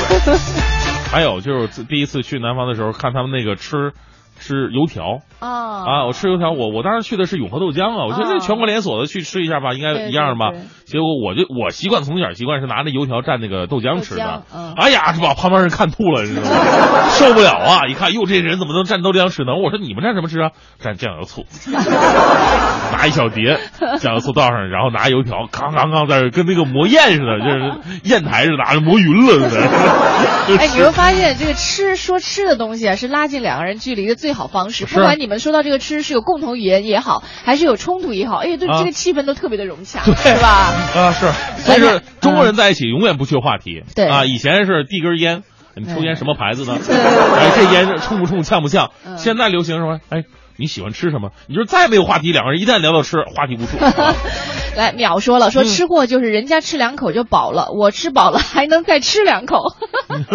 [1.12, 3.94] 还有就是第一次去南方的时候，看他们那个吃
[4.40, 10.66] 吃油条啊啊，我吃油条，我我当时去的是永和豆浆啊，我觉得全国连锁的去吃一下吧，应该一样吧对对。
[10.86, 17.10] 结果我就我习惯从小习惯是拿着油条蘸那个豆浆吃的嗯，哎呀，是把旁边人看吐了，你知道吗？
[17.16, 17.88] 受不了啊！
[17.88, 19.54] 一看，哟，这人怎么能蘸豆浆吃呢？
[19.56, 20.52] 我说你们蘸什么吃啊？
[20.82, 21.46] 蘸酱油醋，
[22.92, 23.60] 拿一小碟
[24.00, 29.62] 酱油醋倒上，然后拿油条，刚刚刚在这跟那个磨砚似的，就是砚台似的，拿着磨匀了似的。
[30.60, 34.88] 哎，你会发现这个吃说吃的东西啊，是拉近两个人距离的最好方式。
[34.88, 40.74] 是不管你们说到这个吃是有共同语言也好，还是有冲突也好，哎，对啊这个气氛都特别的融洽，是吧？
[40.96, 41.32] 啊，是，
[41.68, 43.84] 但是中国人在一起永远不缺话题。
[43.96, 45.44] 对啊，以前是递根烟，
[45.76, 46.74] 你抽烟什么牌子的？
[46.80, 48.90] 对对对哎，这烟冲不冲，呛不呛？
[49.06, 50.00] 嗯现在流行什么？
[50.10, 50.24] 哎，
[50.58, 51.30] 你喜欢吃什么？
[51.48, 53.78] 你就再没有话题，两个人一旦聊到吃，话题无数。
[53.78, 54.16] 啊
[54.76, 59.74] 来，淼说了，说嗯吃货就是人家吃两口就饱了，我吃饱了还能再吃两口，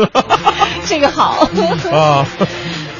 [0.89, 1.47] 这个好。
[1.93, 2.27] 啊，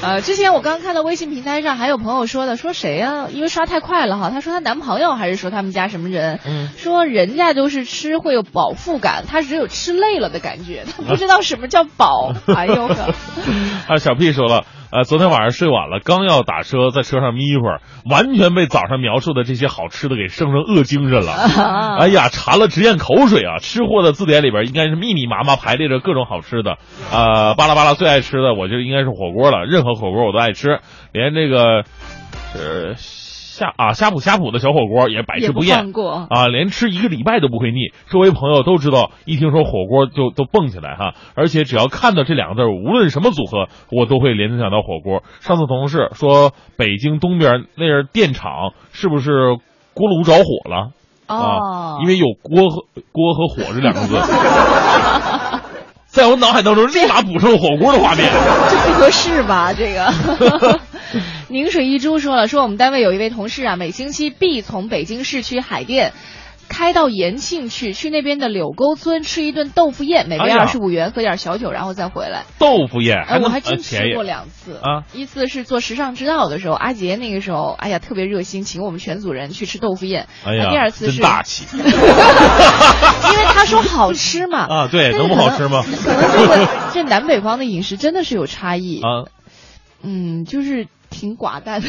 [0.03, 12.33] 呃，之前我刚看到微信平台上还有朋友说的，说谁呀、因为刷太快了哈，她说她男朋友还是说他们家什么人，嗯说人家都是吃会有饱腹感，她只有吃累了的感觉，她不知道什么叫饱。
[12.57, 12.95] 哎呦呵，
[13.89, 17.81] 啊，小 P 说了，呃，昨天晚上睡晚了，刚要打车，在车上眯一会儿，
[18.11, 21.33] 完全被早上描述的这些好吃的给生成饿精神了。
[22.01, 23.59] 哎呀，馋了直咽口水啊！
[23.59, 26.79] 吃货的字典里边应该是密密麻麻排列着各种好吃的，
[27.13, 30.81] 呃，巴拉巴拉最爱吃的，我觉得应该是火锅了，任何火锅我都爱吃，
[31.13, 31.85] 连这个，
[32.55, 32.95] 呃。
[33.61, 35.93] 呷啊呷哺呷哺的小火锅也百吃不厌
[36.31, 37.93] 啊，连吃一个礼拜都不会腻。
[38.09, 45.23] 周围朋友都知道，一听说火锅就都蹦起来哈，而且只要看到这两个字，无论什么组合，我都会联想到火锅。
[45.41, 49.57] 上次同事说，北京东边那是电厂，是不是
[49.93, 50.91] 锅炉着火了？
[51.29, 54.17] 哦啊，因为有锅和锅和火这两个字，
[56.07, 58.29] 在我脑海当中立马补上了火锅的画面。
[58.69, 59.73] 这不合适吧？
[59.73, 60.81] 这个。
[61.49, 66.13] 宁水一珠说了，说我们单位有一位同事啊，每星期必从北京市区海淀。
[66.73, 72.45] 开到延庆去，去那边的柳沟村吃一顿豆腐宴，每位哎呀二十五元，喝点小酒，然后再回来。
[72.61, 75.03] 豆腐宴哎，能我还真吃过两次啊！
[75.13, 80.29] 一次是做时尚之道的时候，阿杰那个时候，哎呀，特别热心，请我们全组人去吃豆腐宴。
[80.45, 84.59] 哎呀，第二次是大气 因为他说好吃嘛。
[84.71, 84.89] 啊！
[84.89, 85.83] 对，能不好吃吗？
[85.83, 89.01] 可能这个这南北方的饮食真的是有差异。
[89.01, 89.27] 啊，
[90.03, 91.89] 嗯，就是挺寡淡的，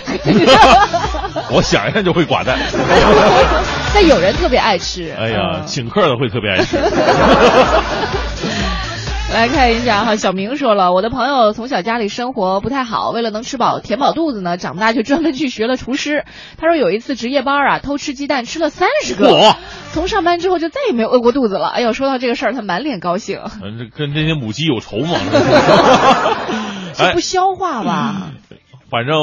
[1.53, 2.57] 我想一下就会寡淡。
[3.93, 5.13] 但有人特别爱吃。
[5.17, 6.77] 哎呀，嗯请客的会特别爱吃。
[9.33, 16.25] 来看一下哈，小明说了，我的朋友从小家里生活不太好，为了能吃饱填饱肚子呢，长大就专门去学了厨师。
[16.57, 19.55] 他说有一次值夜班啊，偷吃鸡蛋吃了三十个嚯，
[19.93, 21.69] 从上班之后就再也没有饿过肚子了。
[21.69, 25.17] 哎呦，说到这个事儿，他满脸高兴，嗯，这跟这些母鸡有仇吗？
[27.13, 28.31] 不，消化吧？
[28.89, 29.15] 反正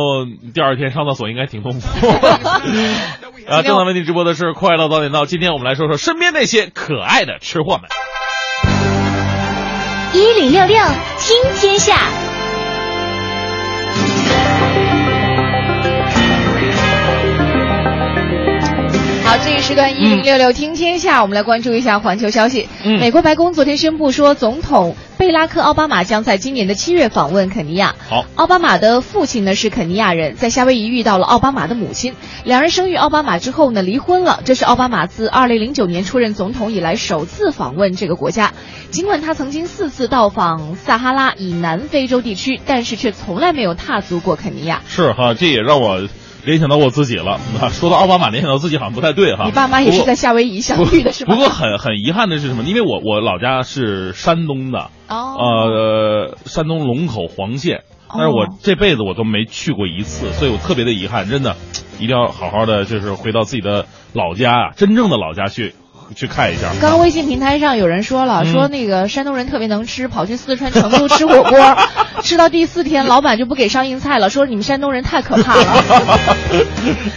[0.54, 1.86] 第二天上厕所应该挺痛苦。
[3.46, 7.84] 啊，正在为您直播的是《快乐早点到》，今天我们来说说身边那些可爱的吃货们。
[10.14, 10.76] 一零六六
[11.18, 11.96] 听天下，
[19.24, 22.68] 好，这一时段一零六六听天下，我们来关注一下环球消息。
[22.84, 27.96] 嗯美国白宫昨天宣布说，总统贝拉克·奥巴马将在今年的七月访问肯尼亚。
[28.08, 32.14] 好，奥巴马的父亲呢是肯尼亚人，在夏威夷遇到了奥巴马的母亲，
[32.44, 34.40] 两人生育奥巴马之后呢离婚了。
[34.44, 38.52] 这是奥巴马自2009年出任总统以来首次访问这个国家。
[38.90, 44.82] 尽管他曾经四次到访撒哈拉以南非洲地区，但是却从来没有踏足过肯尼亚。
[44.86, 46.06] 是哈，这也让我
[46.48, 47.32] 联想到我自己了。
[47.60, 49.44] 啊 说到奥巴马，联想到自己好像不太对哈。
[49.44, 51.34] 你爸妈也是在夏威夷相遇的是吧？
[51.34, 52.62] 不过很很遗憾的是什么？
[52.62, 61.54] 因为我我老家是山东的，哦，呃，山东龙口黄县，但是我哦这辈子我都没去过一次，所以我特别的遗憾，真的，
[61.98, 63.84] 一定要好好的就是回到自己的
[64.14, 65.74] 老家啊，真正的老家去
[66.14, 66.68] 去看一下。
[66.80, 71.58] 刚刚微信平台上有人说了，嗯说那个山东人特别能吃，跑去四川成都吃火锅，
[72.22, 75.84] 吃到第四天，老板就不给上硬菜了，说你们山东人太可怕了。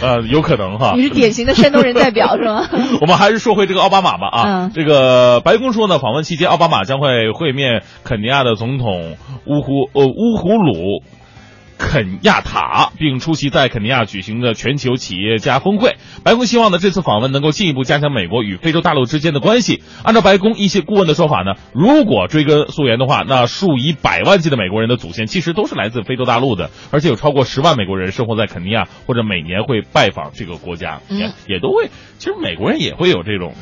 [0.00, 1.02] 呃，有可能哈你。
[1.02, 2.68] 是典型的山东人代表是吗？
[3.00, 9.16] 我们还是说回这个奥巴马吧啊，嗯这个白宫说呢，访问期间奥巴马将会会面肯尼亚的总统
[9.46, 11.02] 乌胡呃乌胡鲁。
[11.78, 15.96] 肯亚塔，并出席在肯尼亚举行的全球企业家峰会。
[16.24, 19.82] 白宫希望呢，这次访问能够进一步加强美国与非洲大陆之间的关系。
[20.02, 31.90] 按照白宫一些顾问的说法呢，如果追根溯源的话，那数以百万计的美国人的祖先其实都是来自非洲大陆的，而且有超过十万美国人生活在肯尼亚，或者每年会拜访这个国家，嗯也也都会。
[32.18, 33.54] 其实美国人也会有这种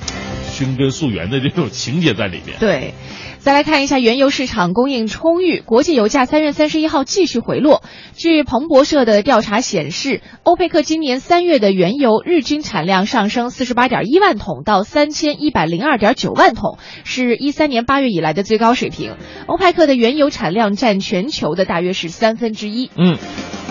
[0.51, 2.59] 寻根溯源的这种情节在里面。
[2.59, 2.93] 对。
[3.41, 7.83] 再来看一下原油市场供应充裕，国际油价三月三十一号继续回落。
[8.15, 19.17] 据彭博社的调查显示，欧佩克今年三月的原油日均产量上升四十八点一万桶到三千一百零二点九万桶，是一三年八月以来的最高水平。
[19.47, 22.91] 欧佩克的原油产量占全球的大约是三分之一。
[22.95, 23.17] 嗯，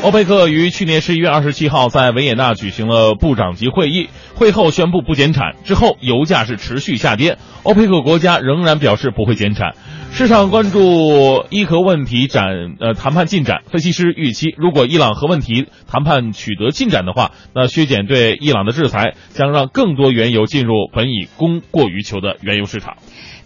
[0.01, 7.37] 欧佩克于去年十一月二十七号在维也纳举行了部长级会议，会后宣布不减产，之后油价是持续下跌。
[7.63, 9.75] 欧佩克国家仍然表示不会减产。
[10.11, 12.45] 市场关注伊核问题展
[12.79, 22.95] 呃谈判进展，分析师预期，如果伊朗核问题谈判取得进展的话，那削减对伊朗的制裁将让更多原油进入本已供过于求的原油市场。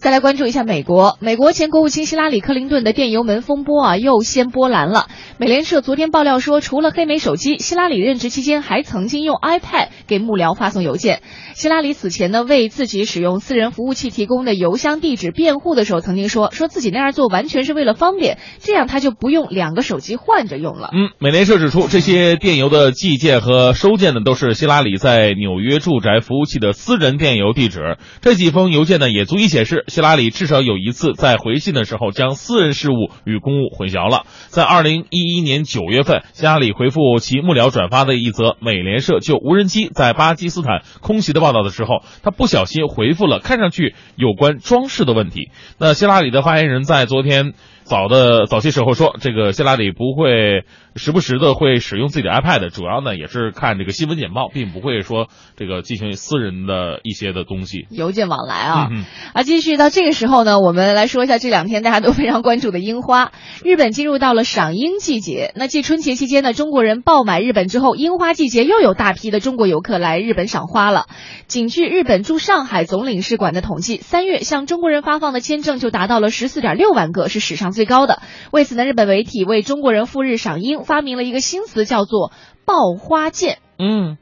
[0.03, 5.07] 再来关注一下美国，美国前国务卿希拉里·克林顿的电邮门风波啊，又掀波澜了。
[5.37, 11.21] 美联社昨天爆料说，除了黑莓手机，希拉里任职期间还曾经用 iPad 给幕僚发送邮件。
[11.55, 20.89] 希拉里此前呢，为自己使用私人服务器提供的邮箱地址辩护的时候，曾经说，说自己那样做完全是为了方便，这样他就不用两个手机换着用了。
[20.91, 27.97] 嗯，美联社指出，这些电邮的寄件和收件呢，都是希拉里在纽约住宅服务器的私人电邮地址。
[28.19, 34.25] 这几封邮件呢，也足以显示希拉里至少有一次在回信的时候将私人事务与公务混淆了。
[34.47, 45.51] 在二零一一年九月份，希拉里回复其幕僚转发的一则美联社就无人机在巴基斯坦空袭的报道的时候，他不小心回复了看上去有关装饰的问题。
[45.77, 47.53] 那希拉里的发言人在昨天。
[47.83, 50.63] 早的早期时候说，这个希拉里不会
[50.95, 57.87] 时不时的会使用自己的 iPad，主要呢也是看这个新闻简报，并不会说这个进行私人的一些的东西。
[57.89, 58.87] 邮件往来啊。
[58.91, 59.03] 嗯
[59.33, 63.31] 啊，继续到这个时候呢，我们来说一下这两天大家都非常关注的樱花。
[63.63, 71.05] 日本进入到了赏樱季节，那继春节期间呢，中国人爆买日本之后，樱花季节又有大批的中国游客来日本赏花了。
[71.47, 78.21] 仅据日本驻上海总领事馆的统计，三月向中国人发放的签证就达到了十四点六万个，是史上最高的。
[78.51, 82.31] 为此呢，日本媒体为中国人赴日赏樱发明了一个新词，叫做
[82.65, 84.17] “爆花剑嗯，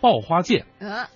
[0.00, 0.66] 爆花剑”。
[0.78, 0.90] 嗯。
[0.90, 1.08] 啊，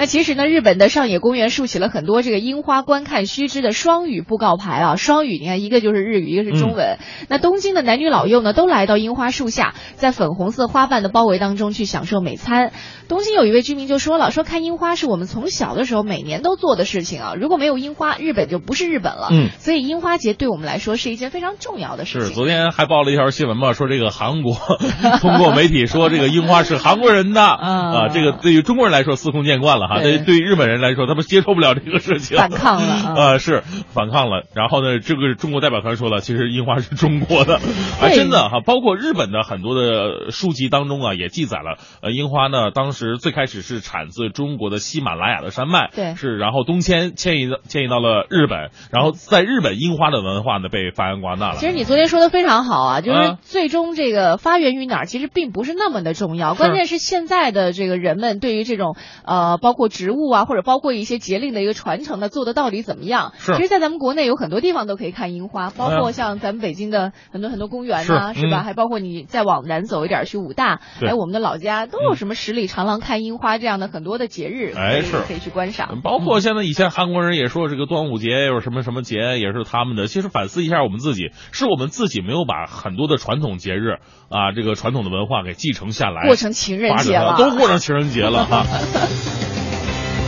[0.00, 4.96] 那其实呢，日本的上野公园竖起了很多这个樱花观看须知的双语布告牌啊。
[4.96, 6.96] 双语，你看一个就是日语，一个是中文。
[7.28, 12.72] 那东京的男女老幼呢，都来到樱花树下，在粉红色花瓣的包围当中去享受美餐。
[13.08, 17.34] 东京有一位居民就说了，说看樱花是我们从小的时候每年都做的事情啊。
[17.38, 19.28] 如果没有樱花，日本就不是日本了。
[19.30, 22.36] 嗯所以樱花节对我们来说是一件非常重要的事情是情。
[22.36, 24.54] 昨天还报了一条新闻嘛，说这个韩国
[25.20, 30.18] 通过媒体说这个樱花是韩国人的 啊，这个对于中国人来说司空见惯了哈，对。
[30.18, 33.62] 对对于日本人来说他们接受不了这个事情，反抗了啊呃是
[33.92, 34.44] 反抗了。
[34.54, 46.14] 然后呢，这个中国代表团说了，其实樱花是中国的，啊真的哈，包括日本的很多的书籍当中啊也记载了，呃樱花呢当时最开始是产自中国的喜马拉雅的山脉，对。
[46.14, 51.56] 是然后东迁迁移到迁移到了日本，然后在日本樱花的文化呢被发扬光大了。
[51.56, 63.32] 其实你昨天说的非常好啊，就是啊最终这个发源于哪儿，其实并不是那么的重要，关键是现在的这个人们对于这种呃，包括植物啊，或者包括一些节令的一个传承呢，做的到底怎么样？
[63.38, 68.62] 是其实，在咱们国内有很多地方都可以看樱花，包括像咱们北京的很多很多公园啊、是是吧？
[68.62, 76.00] 嗯还包括你再往南走一点去武大，对还有我们的老家，都有什么十里长廊看樱花这样的很多的节日，哎是可以去观赏。
[76.02, 83.98] 包括现在以前韩国人也说这个端午节有什么什么节也是他们的，其实反思一下我们自己，是我们自己没有把很多的传统节日
[84.28, 88.66] 啊，这个传统的文化给继承下来，过成情人节了都过成情人节了哈。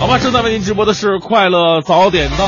[0.02, 2.46] 好吧，正在为您直播的是快乐早点到。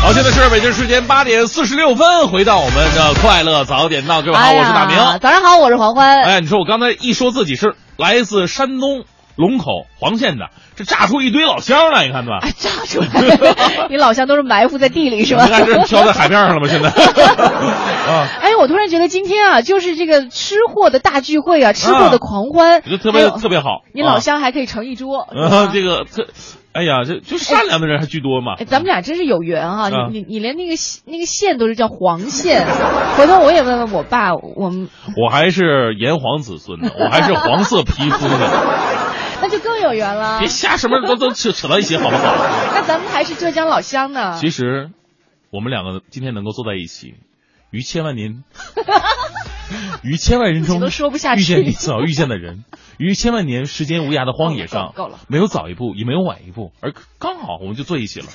[0.00, 4.96] 好，现在是北京时间八点四十六分，回到我们的快乐早点到，各位好，哎我是大明。
[5.20, 6.22] 早上好，我是黄欢。
[6.22, 9.04] 哎，你说我刚才一说自己是来自山东
[9.38, 12.40] 龙口黄县的，这炸出一堆老乡来，你看吧？
[12.42, 13.86] 哎，炸出来！
[13.88, 15.44] 你老乡都是埋伏在地里 是吧？
[15.46, 16.66] 你看这飘在海面上了吗？
[16.68, 16.88] 现在
[18.10, 23.82] 啊，哎，我突然觉得今天啊，就是这个吃货的大聚会啊，吃货的狂欢，我觉得特别特别好。
[23.94, 25.28] 你老乡还可以成一桌。
[25.72, 26.26] 这个特，
[26.72, 28.64] 哎呀，这就善良的人还居多嘛哎，。
[28.64, 29.82] 咱们俩真是有缘啊！
[29.84, 30.74] 啊你你你连那个
[31.06, 32.66] 那个县都是叫黄县，
[33.16, 38.48] 回头我也问问我爸，我们我还是炎黄子孙呢，我还是黄色皮肤呢。
[39.42, 40.48] 那就更有缘了别。
[40.48, 42.34] 瞎什么都都扯扯到一起，好不好？
[42.74, 44.36] 那咱们还是浙江老乡呢。
[44.40, 44.90] 其实，
[45.50, 47.14] 我们两个今天能够坐在一起，
[47.70, 48.42] 于千万年，
[50.02, 52.64] 于千万人中都说不下去遇见你早遇见的人，
[52.98, 58.26] 于千万年时间无涯的荒野上，够了够了没有早一步，也没有晚一步，而刚好我们就坐一起了。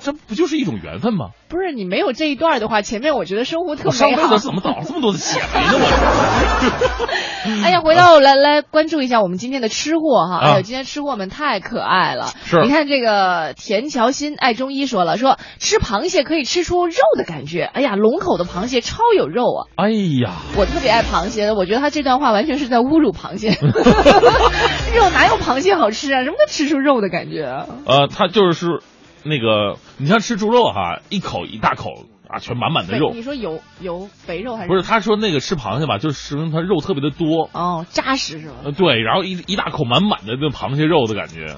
[0.00, 1.30] 这不就是一种缘分吗？
[1.48, 4.44] 不是你没有这一段的话，前面我觉得生活特我上美好辈子。
[4.44, 5.72] 怎么倒了这么多的血霉呢？
[5.74, 10.36] 我 哎呀，回到来来关注一下我们今天的吃货哈！
[10.36, 12.26] 啊哎呦，今天吃货们太可爱了。
[12.44, 17.62] 是你看这个田乔欣爱中医说了，说吃螃蟹可以吃出肉的感觉。
[17.62, 19.60] 哎呀，龙口的螃蟹超有肉啊！
[19.76, 23.56] 哎呀，我特别爱螃蟹的，我觉得他这段话完全是在侮辱螃蟹。
[24.94, 26.24] 肉哪有螃蟹好吃啊？
[26.24, 27.66] 什么叫吃出肉的感觉啊？
[27.86, 28.80] 呃，他就是
[29.28, 31.90] 那个，你像吃猪肉哈，一口一大口
[32.28, 33.12] 啊，全满满的肉。
[33.14, 33.22] 你。
[33.22, 34.68] 说有有肥肉还是？
[34.68, 38.54] 不是，他说那个吃螃蟹吧，就是形容它肉特别的多，哦扎实是吧？
[38.64, 41.56] 呃，对，然后一一大口满满的那螃蟹肉的感觉，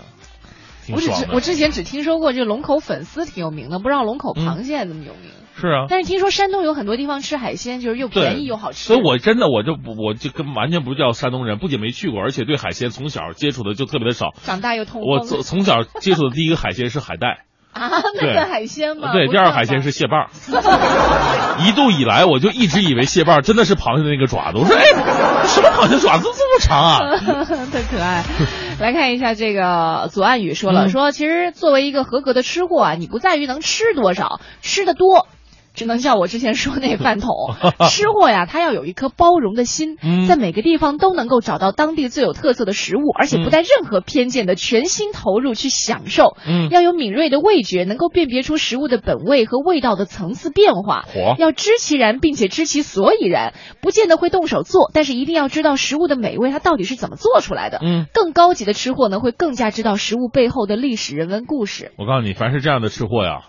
[0.85, 5.31] 挺我只我之前只听说过这个龙口粉丝挺有名的，不知道龙口螃蟹那么有名。
[5.57, 14.31] 是啊，但是听说山东有很多地方吃海鲜就是又便宜又好吃，所以我真的我就不我就跟完全不叫山东人，不仅没去过，而且对海鲜从小接触的就特别的少。
[14.43, 17.91] 长大又通我从从小接触的第一个海鲜是海带，啊，
[18.21, 19.12] 那个海鲜吗？
[19.12, 20.29] 对，第二个海鲜是蟹棒。
[21.66, 24.59] 一度以来，我就一直以为蟹棒真的是螃蟹的那个爪子。
[24.59, 24.85] 我说，哎，
[25.47, 26.99] 什么螃蟹爪子这么长啊？
[27.73, 28.25] 太可爱。
[28.81, 35.27] 来看一下这个左岸宇说了，嗯说其实作为一个合格的吃货啊，你不在于能吃多少，吃的多。
[35.75, 37.31] 只能叫我之前说那饭桶。
[37.89, 46.37] 吃货呀，他要有一颗包容的心，嗯在每个地方都能够找到当地最有特色的食物，而且不带任何偏见的全心投入去享受。
[46.47, 51.03] 嗯要有敏锐的味觉，能够辨别出食物的本味和味道的层次变化。
[51.12, 57.79] 火要知其然，并且知其所以然，不见得会动手做，但是一定要知道食物的美味它到底是怎么做出来的。
[57.83, 61.93] 嗯，更高级的吃货呢，会更加知道食物背后的历史人文故事。
[61.97, 63.43] 我告诉你，凡是这样的吃货呀，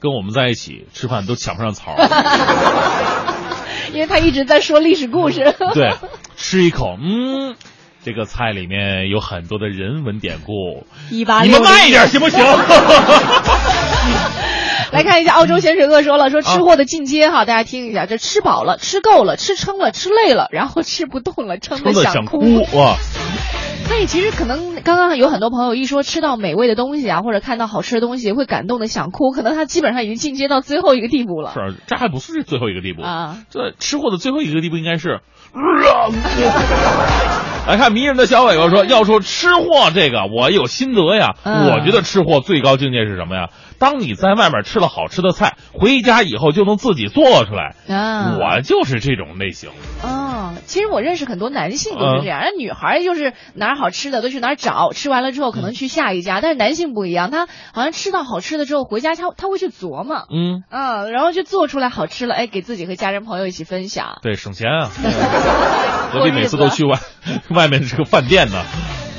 [0.00, 2.08] 跟我们在一起吃饭都抢不上槽儿。
[3.94, 5.54] 因为他一直在说历史故事。
[5.72, 5.94] 对，
[6.36, 7.56] 吃一口，嗯，
[8.04, 10.86] 这个菜里面有很多的人文典故。
[11.10, 12.38] 一八你六们慢一点行不行？
[14.92, 22.38] 来看一下，澳洲咸水鳄说了， 说吃货的进阶哈，大家听一下，这吃饱了，吃够了，吃撑了，吃累了，然后吃不动了，撑撑得想想哭
[22.74, 22.96] 哇！
[23.88, 31.52] 所以其实可能刚刚有很多朋友一说吃到美味的东西啊，或者看到好吃的东西会感动的想哭，可能他基本上已经进阶到最后一个地步了。
[31.54, 33.38] 是，这还不是最后一个地步啊！
[33.50, 35.20] 这吃货的最后一个地步应该是，
[37.66, 41.34] 来 看迷人的小尾巴说，要说吃货这个，我有心得呀。
[41.42, 43.48] 嗯我觉得吃货最高境界是什么呀？
[43.78, 47.74] 当你在外面吃了好吃的菜，回家以后就能自己做出来。
[47.88, 49.70] 啊，我就是这种类型。
[50.02, 64.18] 哦，其实我认识很多男性都是这样，那、女孩就是哪儿好吃的都去哪儿找，吃完了之后可能去下一家，但是男性不一样，他好像吃到好吃的之后回家他他会去琢磨，嗯，嗯，然后就做出来好吃了，哎，给自己和家人朋友一起分享。
[64.22, 64.90] 对，省钱啊。
[66.10, 66.98] 何必每次都去外
[67.50, 68.62] 外面这个饭店呢？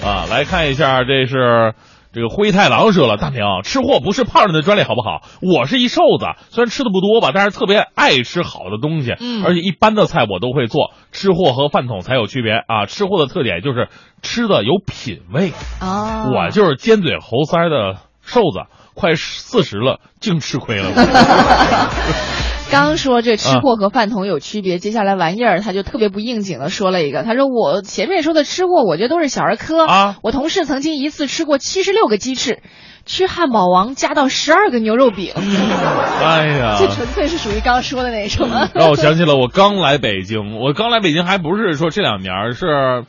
[0.04, 1.74] 啊，来看一下，这是
[2.12, 5.22] 这个灰太狼说了，大明吃货不是胖人的专利，好不好？
[5.42, 10.92] 我是一瘦子，虽然吃的不多吧，但是特别爱吃好的东西，嗯而且一般的菜我都会做。
[11.12, 12.86] 吃货和饭桶才有区别啊！
[12.86, 13.90] 吃货的特点就是
[14.22, 15.52] 吃的有品味，
[15.82, 20.90] 哦，我就是尖嘴猴腮的瘦子，快四十了，净吃亏了。
[22.72, 30.18] 刚说这吃货和饭桶有区别，接下来玩意儿他就特别不应景的说了一个，他说我前面说的吃货，我觉得都是小儿科啊。
[30.22, 32.62] 我同事曾经一次吃过七十六个鸡翅，
[33.06, 38.48] 吃汉堡王加到十二个牛肉饼，哎呀， 这纯粹是属于刚刚说的那种。
[38.76, 43.04] 让我想起了我刚来北京，我刚来北京还不是说这两年，是，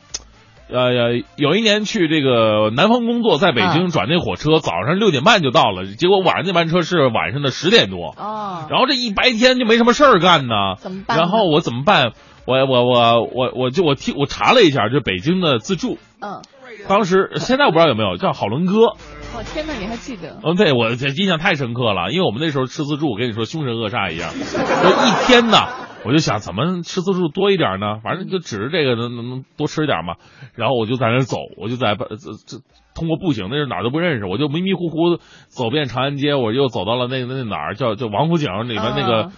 [0.71, 12.13] 呃，有一年去这个南方工作，在北京转那火车，早上六点半就到了，结果晚上那班车是晚上的十点多，哦，然后这一白天就没什么事儿干呢，怎么办然后我怎么办？
[12.45, 16.41] 我我我我我就我听我查了一下，就北京的自助，嗯，
[16.87, 18.95] 当时现在我不知道有没有叫好伦哥，
[19.37, 20.39] 我天呐，你还记得？
[20.43, 25.67] 嗯，对我这印象太深刻了，因为我们那时候吃自助，我跟你说凶神恶煞一样，就一天呢，
[26.03, 27.99] 我就想怎么吃自助多一点呢？
[28.03, 30.15] 反正就指着这个能能能多吃一点嘛。
[30.55, 32.05] 然后我就在那走，我就在这
[32.47, 32.57] 这
[32.95, 39.31] 通过步行，那是哪儿都不认识，我就迷迷糊糊走遍长安街，我又走到了那那那哪儿叫叫王府井里面那个、啊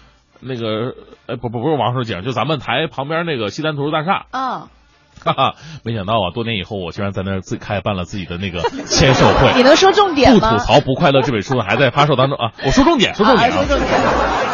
[0.45, 0.93] 那个
[1.25, 4.25] 哎不不不是王府井，就咱们台旁边那个西单图书大厦。
[4.31, 4.67] 啊，
[5.23, 5.55] 哈哈，
[5.85, 9.53] 没想到啊，多年以后，我居然在那儿自开办了自己的那个 签售会。
[9.55, 10.51] 你能说重点吗？
[10.51, 12.51] 不吐槽不快乐这本书呢还在发售当中啊！
[12.65, 13.53] 我说重点，说重点啊！
[13.53, 14.52] 啊说重点。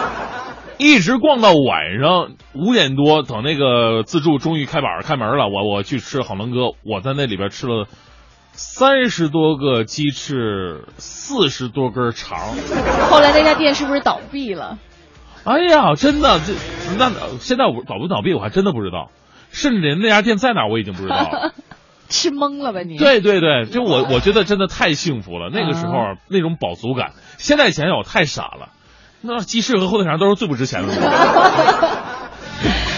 [0.80, 7.86] 一直逛到晚上五点多，等那个自助终于开板开门了，我我去吃好伦哥，我在那里边吃了
[8.54, 12.40] 三十多个鸡翅，四十多根肠。
[13.10, 14.80] 后来那家店是不是倒闭了？
[15.44, 16.54] 哎呀，真的这
[16.98, 19.12] 那现在我倒不倒闭我还真的不知道，
[19.50, 21.54] 甚至连那家店在哪我已经不知道了。
[22.08, 28.70] 吃懵了吧你？，对对对，就我我觉得真的太幸福了，那个时候、啊那种饱足感，现在想想我太傻了。
[29.22, 30.94] 那鸡翅和火腿肠都是最不值钱的。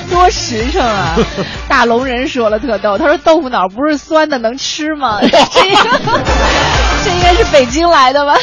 [0.10, 1.16] 多实诚啊！
[1.70, 5.20] 大龙人说了特逗，他说豆腐脑不是酸的，能吃吗？
[5.24, 8.34] 这这应该是北京来的吧？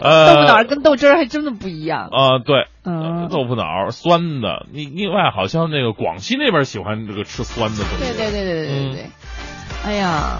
[0.00, 2.08] 呃豆腐脑跟豆汁儿还真的不一样。
[2.12, 4.66] 啊、对，嗯呃豆腐脑酸的。
[4.72, 8.12] 另另外，好像那个广西那边喜欢这个吃酸的东西。
[8.12, 9.06] 对对对对对对嗯对。
[9.84, 10.38] 哎呀，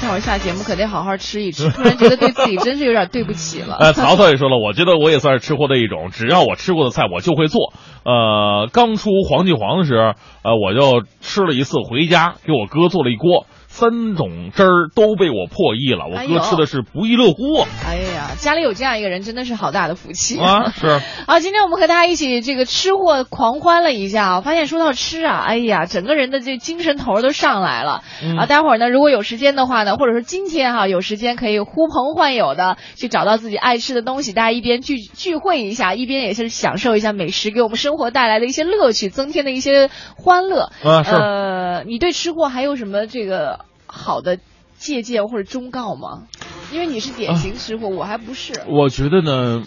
[0.00, 3.76] 待会儿下节目可得好好吃一吃， 突然觉得对自己真是有点对不起了。
[3.78, 7.72] 呃，曹操也说了，我觉得我也算是吃货的一种，只要我吃过的菜，我就会做。
[8.04, 17.68] 呃，刚出黄记煌的时候，呃，我就吃了一次，回家给我哥做了一锅，三种汁儿都被我破译了，我哥吃的是不亦乐乎啊！
[17.86, 20.86] 哎呀，家里有这样一个人真的是好大的福气啊是
[21.28, 28.46] 啊，今天我们和大家一起这个吃货狂欢了一下啊，发现说到吃啊，哎呀，整个人的这精神头都上来了、嗯啊！
[28.46, 40.70] 待会儿呢，如果有时间的话呢，或者说今天哈、有时间可以呼朋唤友的去找到自己爱吃的东西，大家一边聚聚会一下，一边也是享受一下美食给我们生活带来的一些乐趣，增添的一些欢乐。
[40.82, 44.38] 啊是呃，你对吃货还有什么这个好的
[44.76, 46.28] 借鉴或者忠告吗？
[46.70, 48.52] 因为你是典型吃货，我还不是。
[48.68, 49.64] 我觉得呢，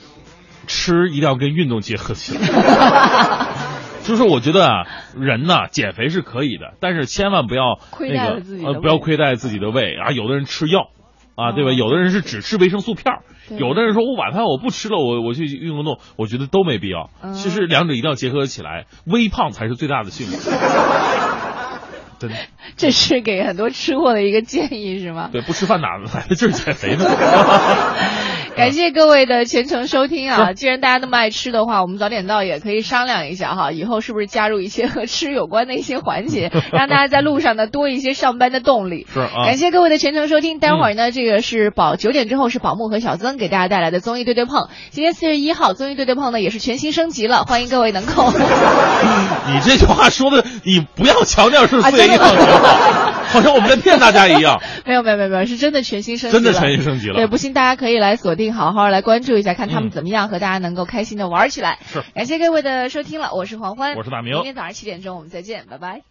[0.67, 2.41] 吃一定要跟运动结合起来。
[4.03, 4.83] 就是我觉得啊，
[5.15, 10.11] 人呐减肥是可以的，但是千万不要亏那个待自己呃不要亏待自己的胃啊。
[10.11, 10.89] 有的人吃药
[11.35, 11.69] 啊，对吧？
[11.69, 13.21] 哦有的人是只吃维生素片儿，
[13.57, 17.09] 有的人说我晚饭我不吃了，我我去运动，我觉得都没必要。
[17.21, 20.49] 嗯其实两者一定要结合起来，微胖才是最大的幸福。
[22.21, 22.35] 真的，
[22.77, 25.29] 这是给很多吃货的一个建议是吗？
[25.31, 27.05] 对，不吃饭哪来的劲儿减肥呢？
[28.57, 30.51] 感谢各位的全程收听啊！
[30.53, 39.07] 既然大家那么爱吃的话，我们早点到也可以商量一下哈，以后是不是加入一些和吃有关的一些环节， 让大家在路上呢多一些上班的动力。
[39.13, 44.67] 是啊感，谢各位的全程收听，待会儿呢，这个是宝九点之后是宝木和小曾给大家带来的综艺对对碰。
[44.89, 52.25] 今天四月一号，综艺对对碰呢也是全新升级了，欢迎各位能够你这句话说的，你不要强调是啊四月一号，
[53.27, 54.61] 好像我们在骗大家一样。
[54.85, 61.77] 没有没有没有没有，是真的全新升级了，真的全新升级了对，不信大家可以来锁定，好好来关注一下，看他们嗯怎么样和大家能够开心的玩起来。
[61.83, 66.10] 是感谢各位的收听了，我是黄欢，我是大明明天早上七点钟我们再见，拜拜。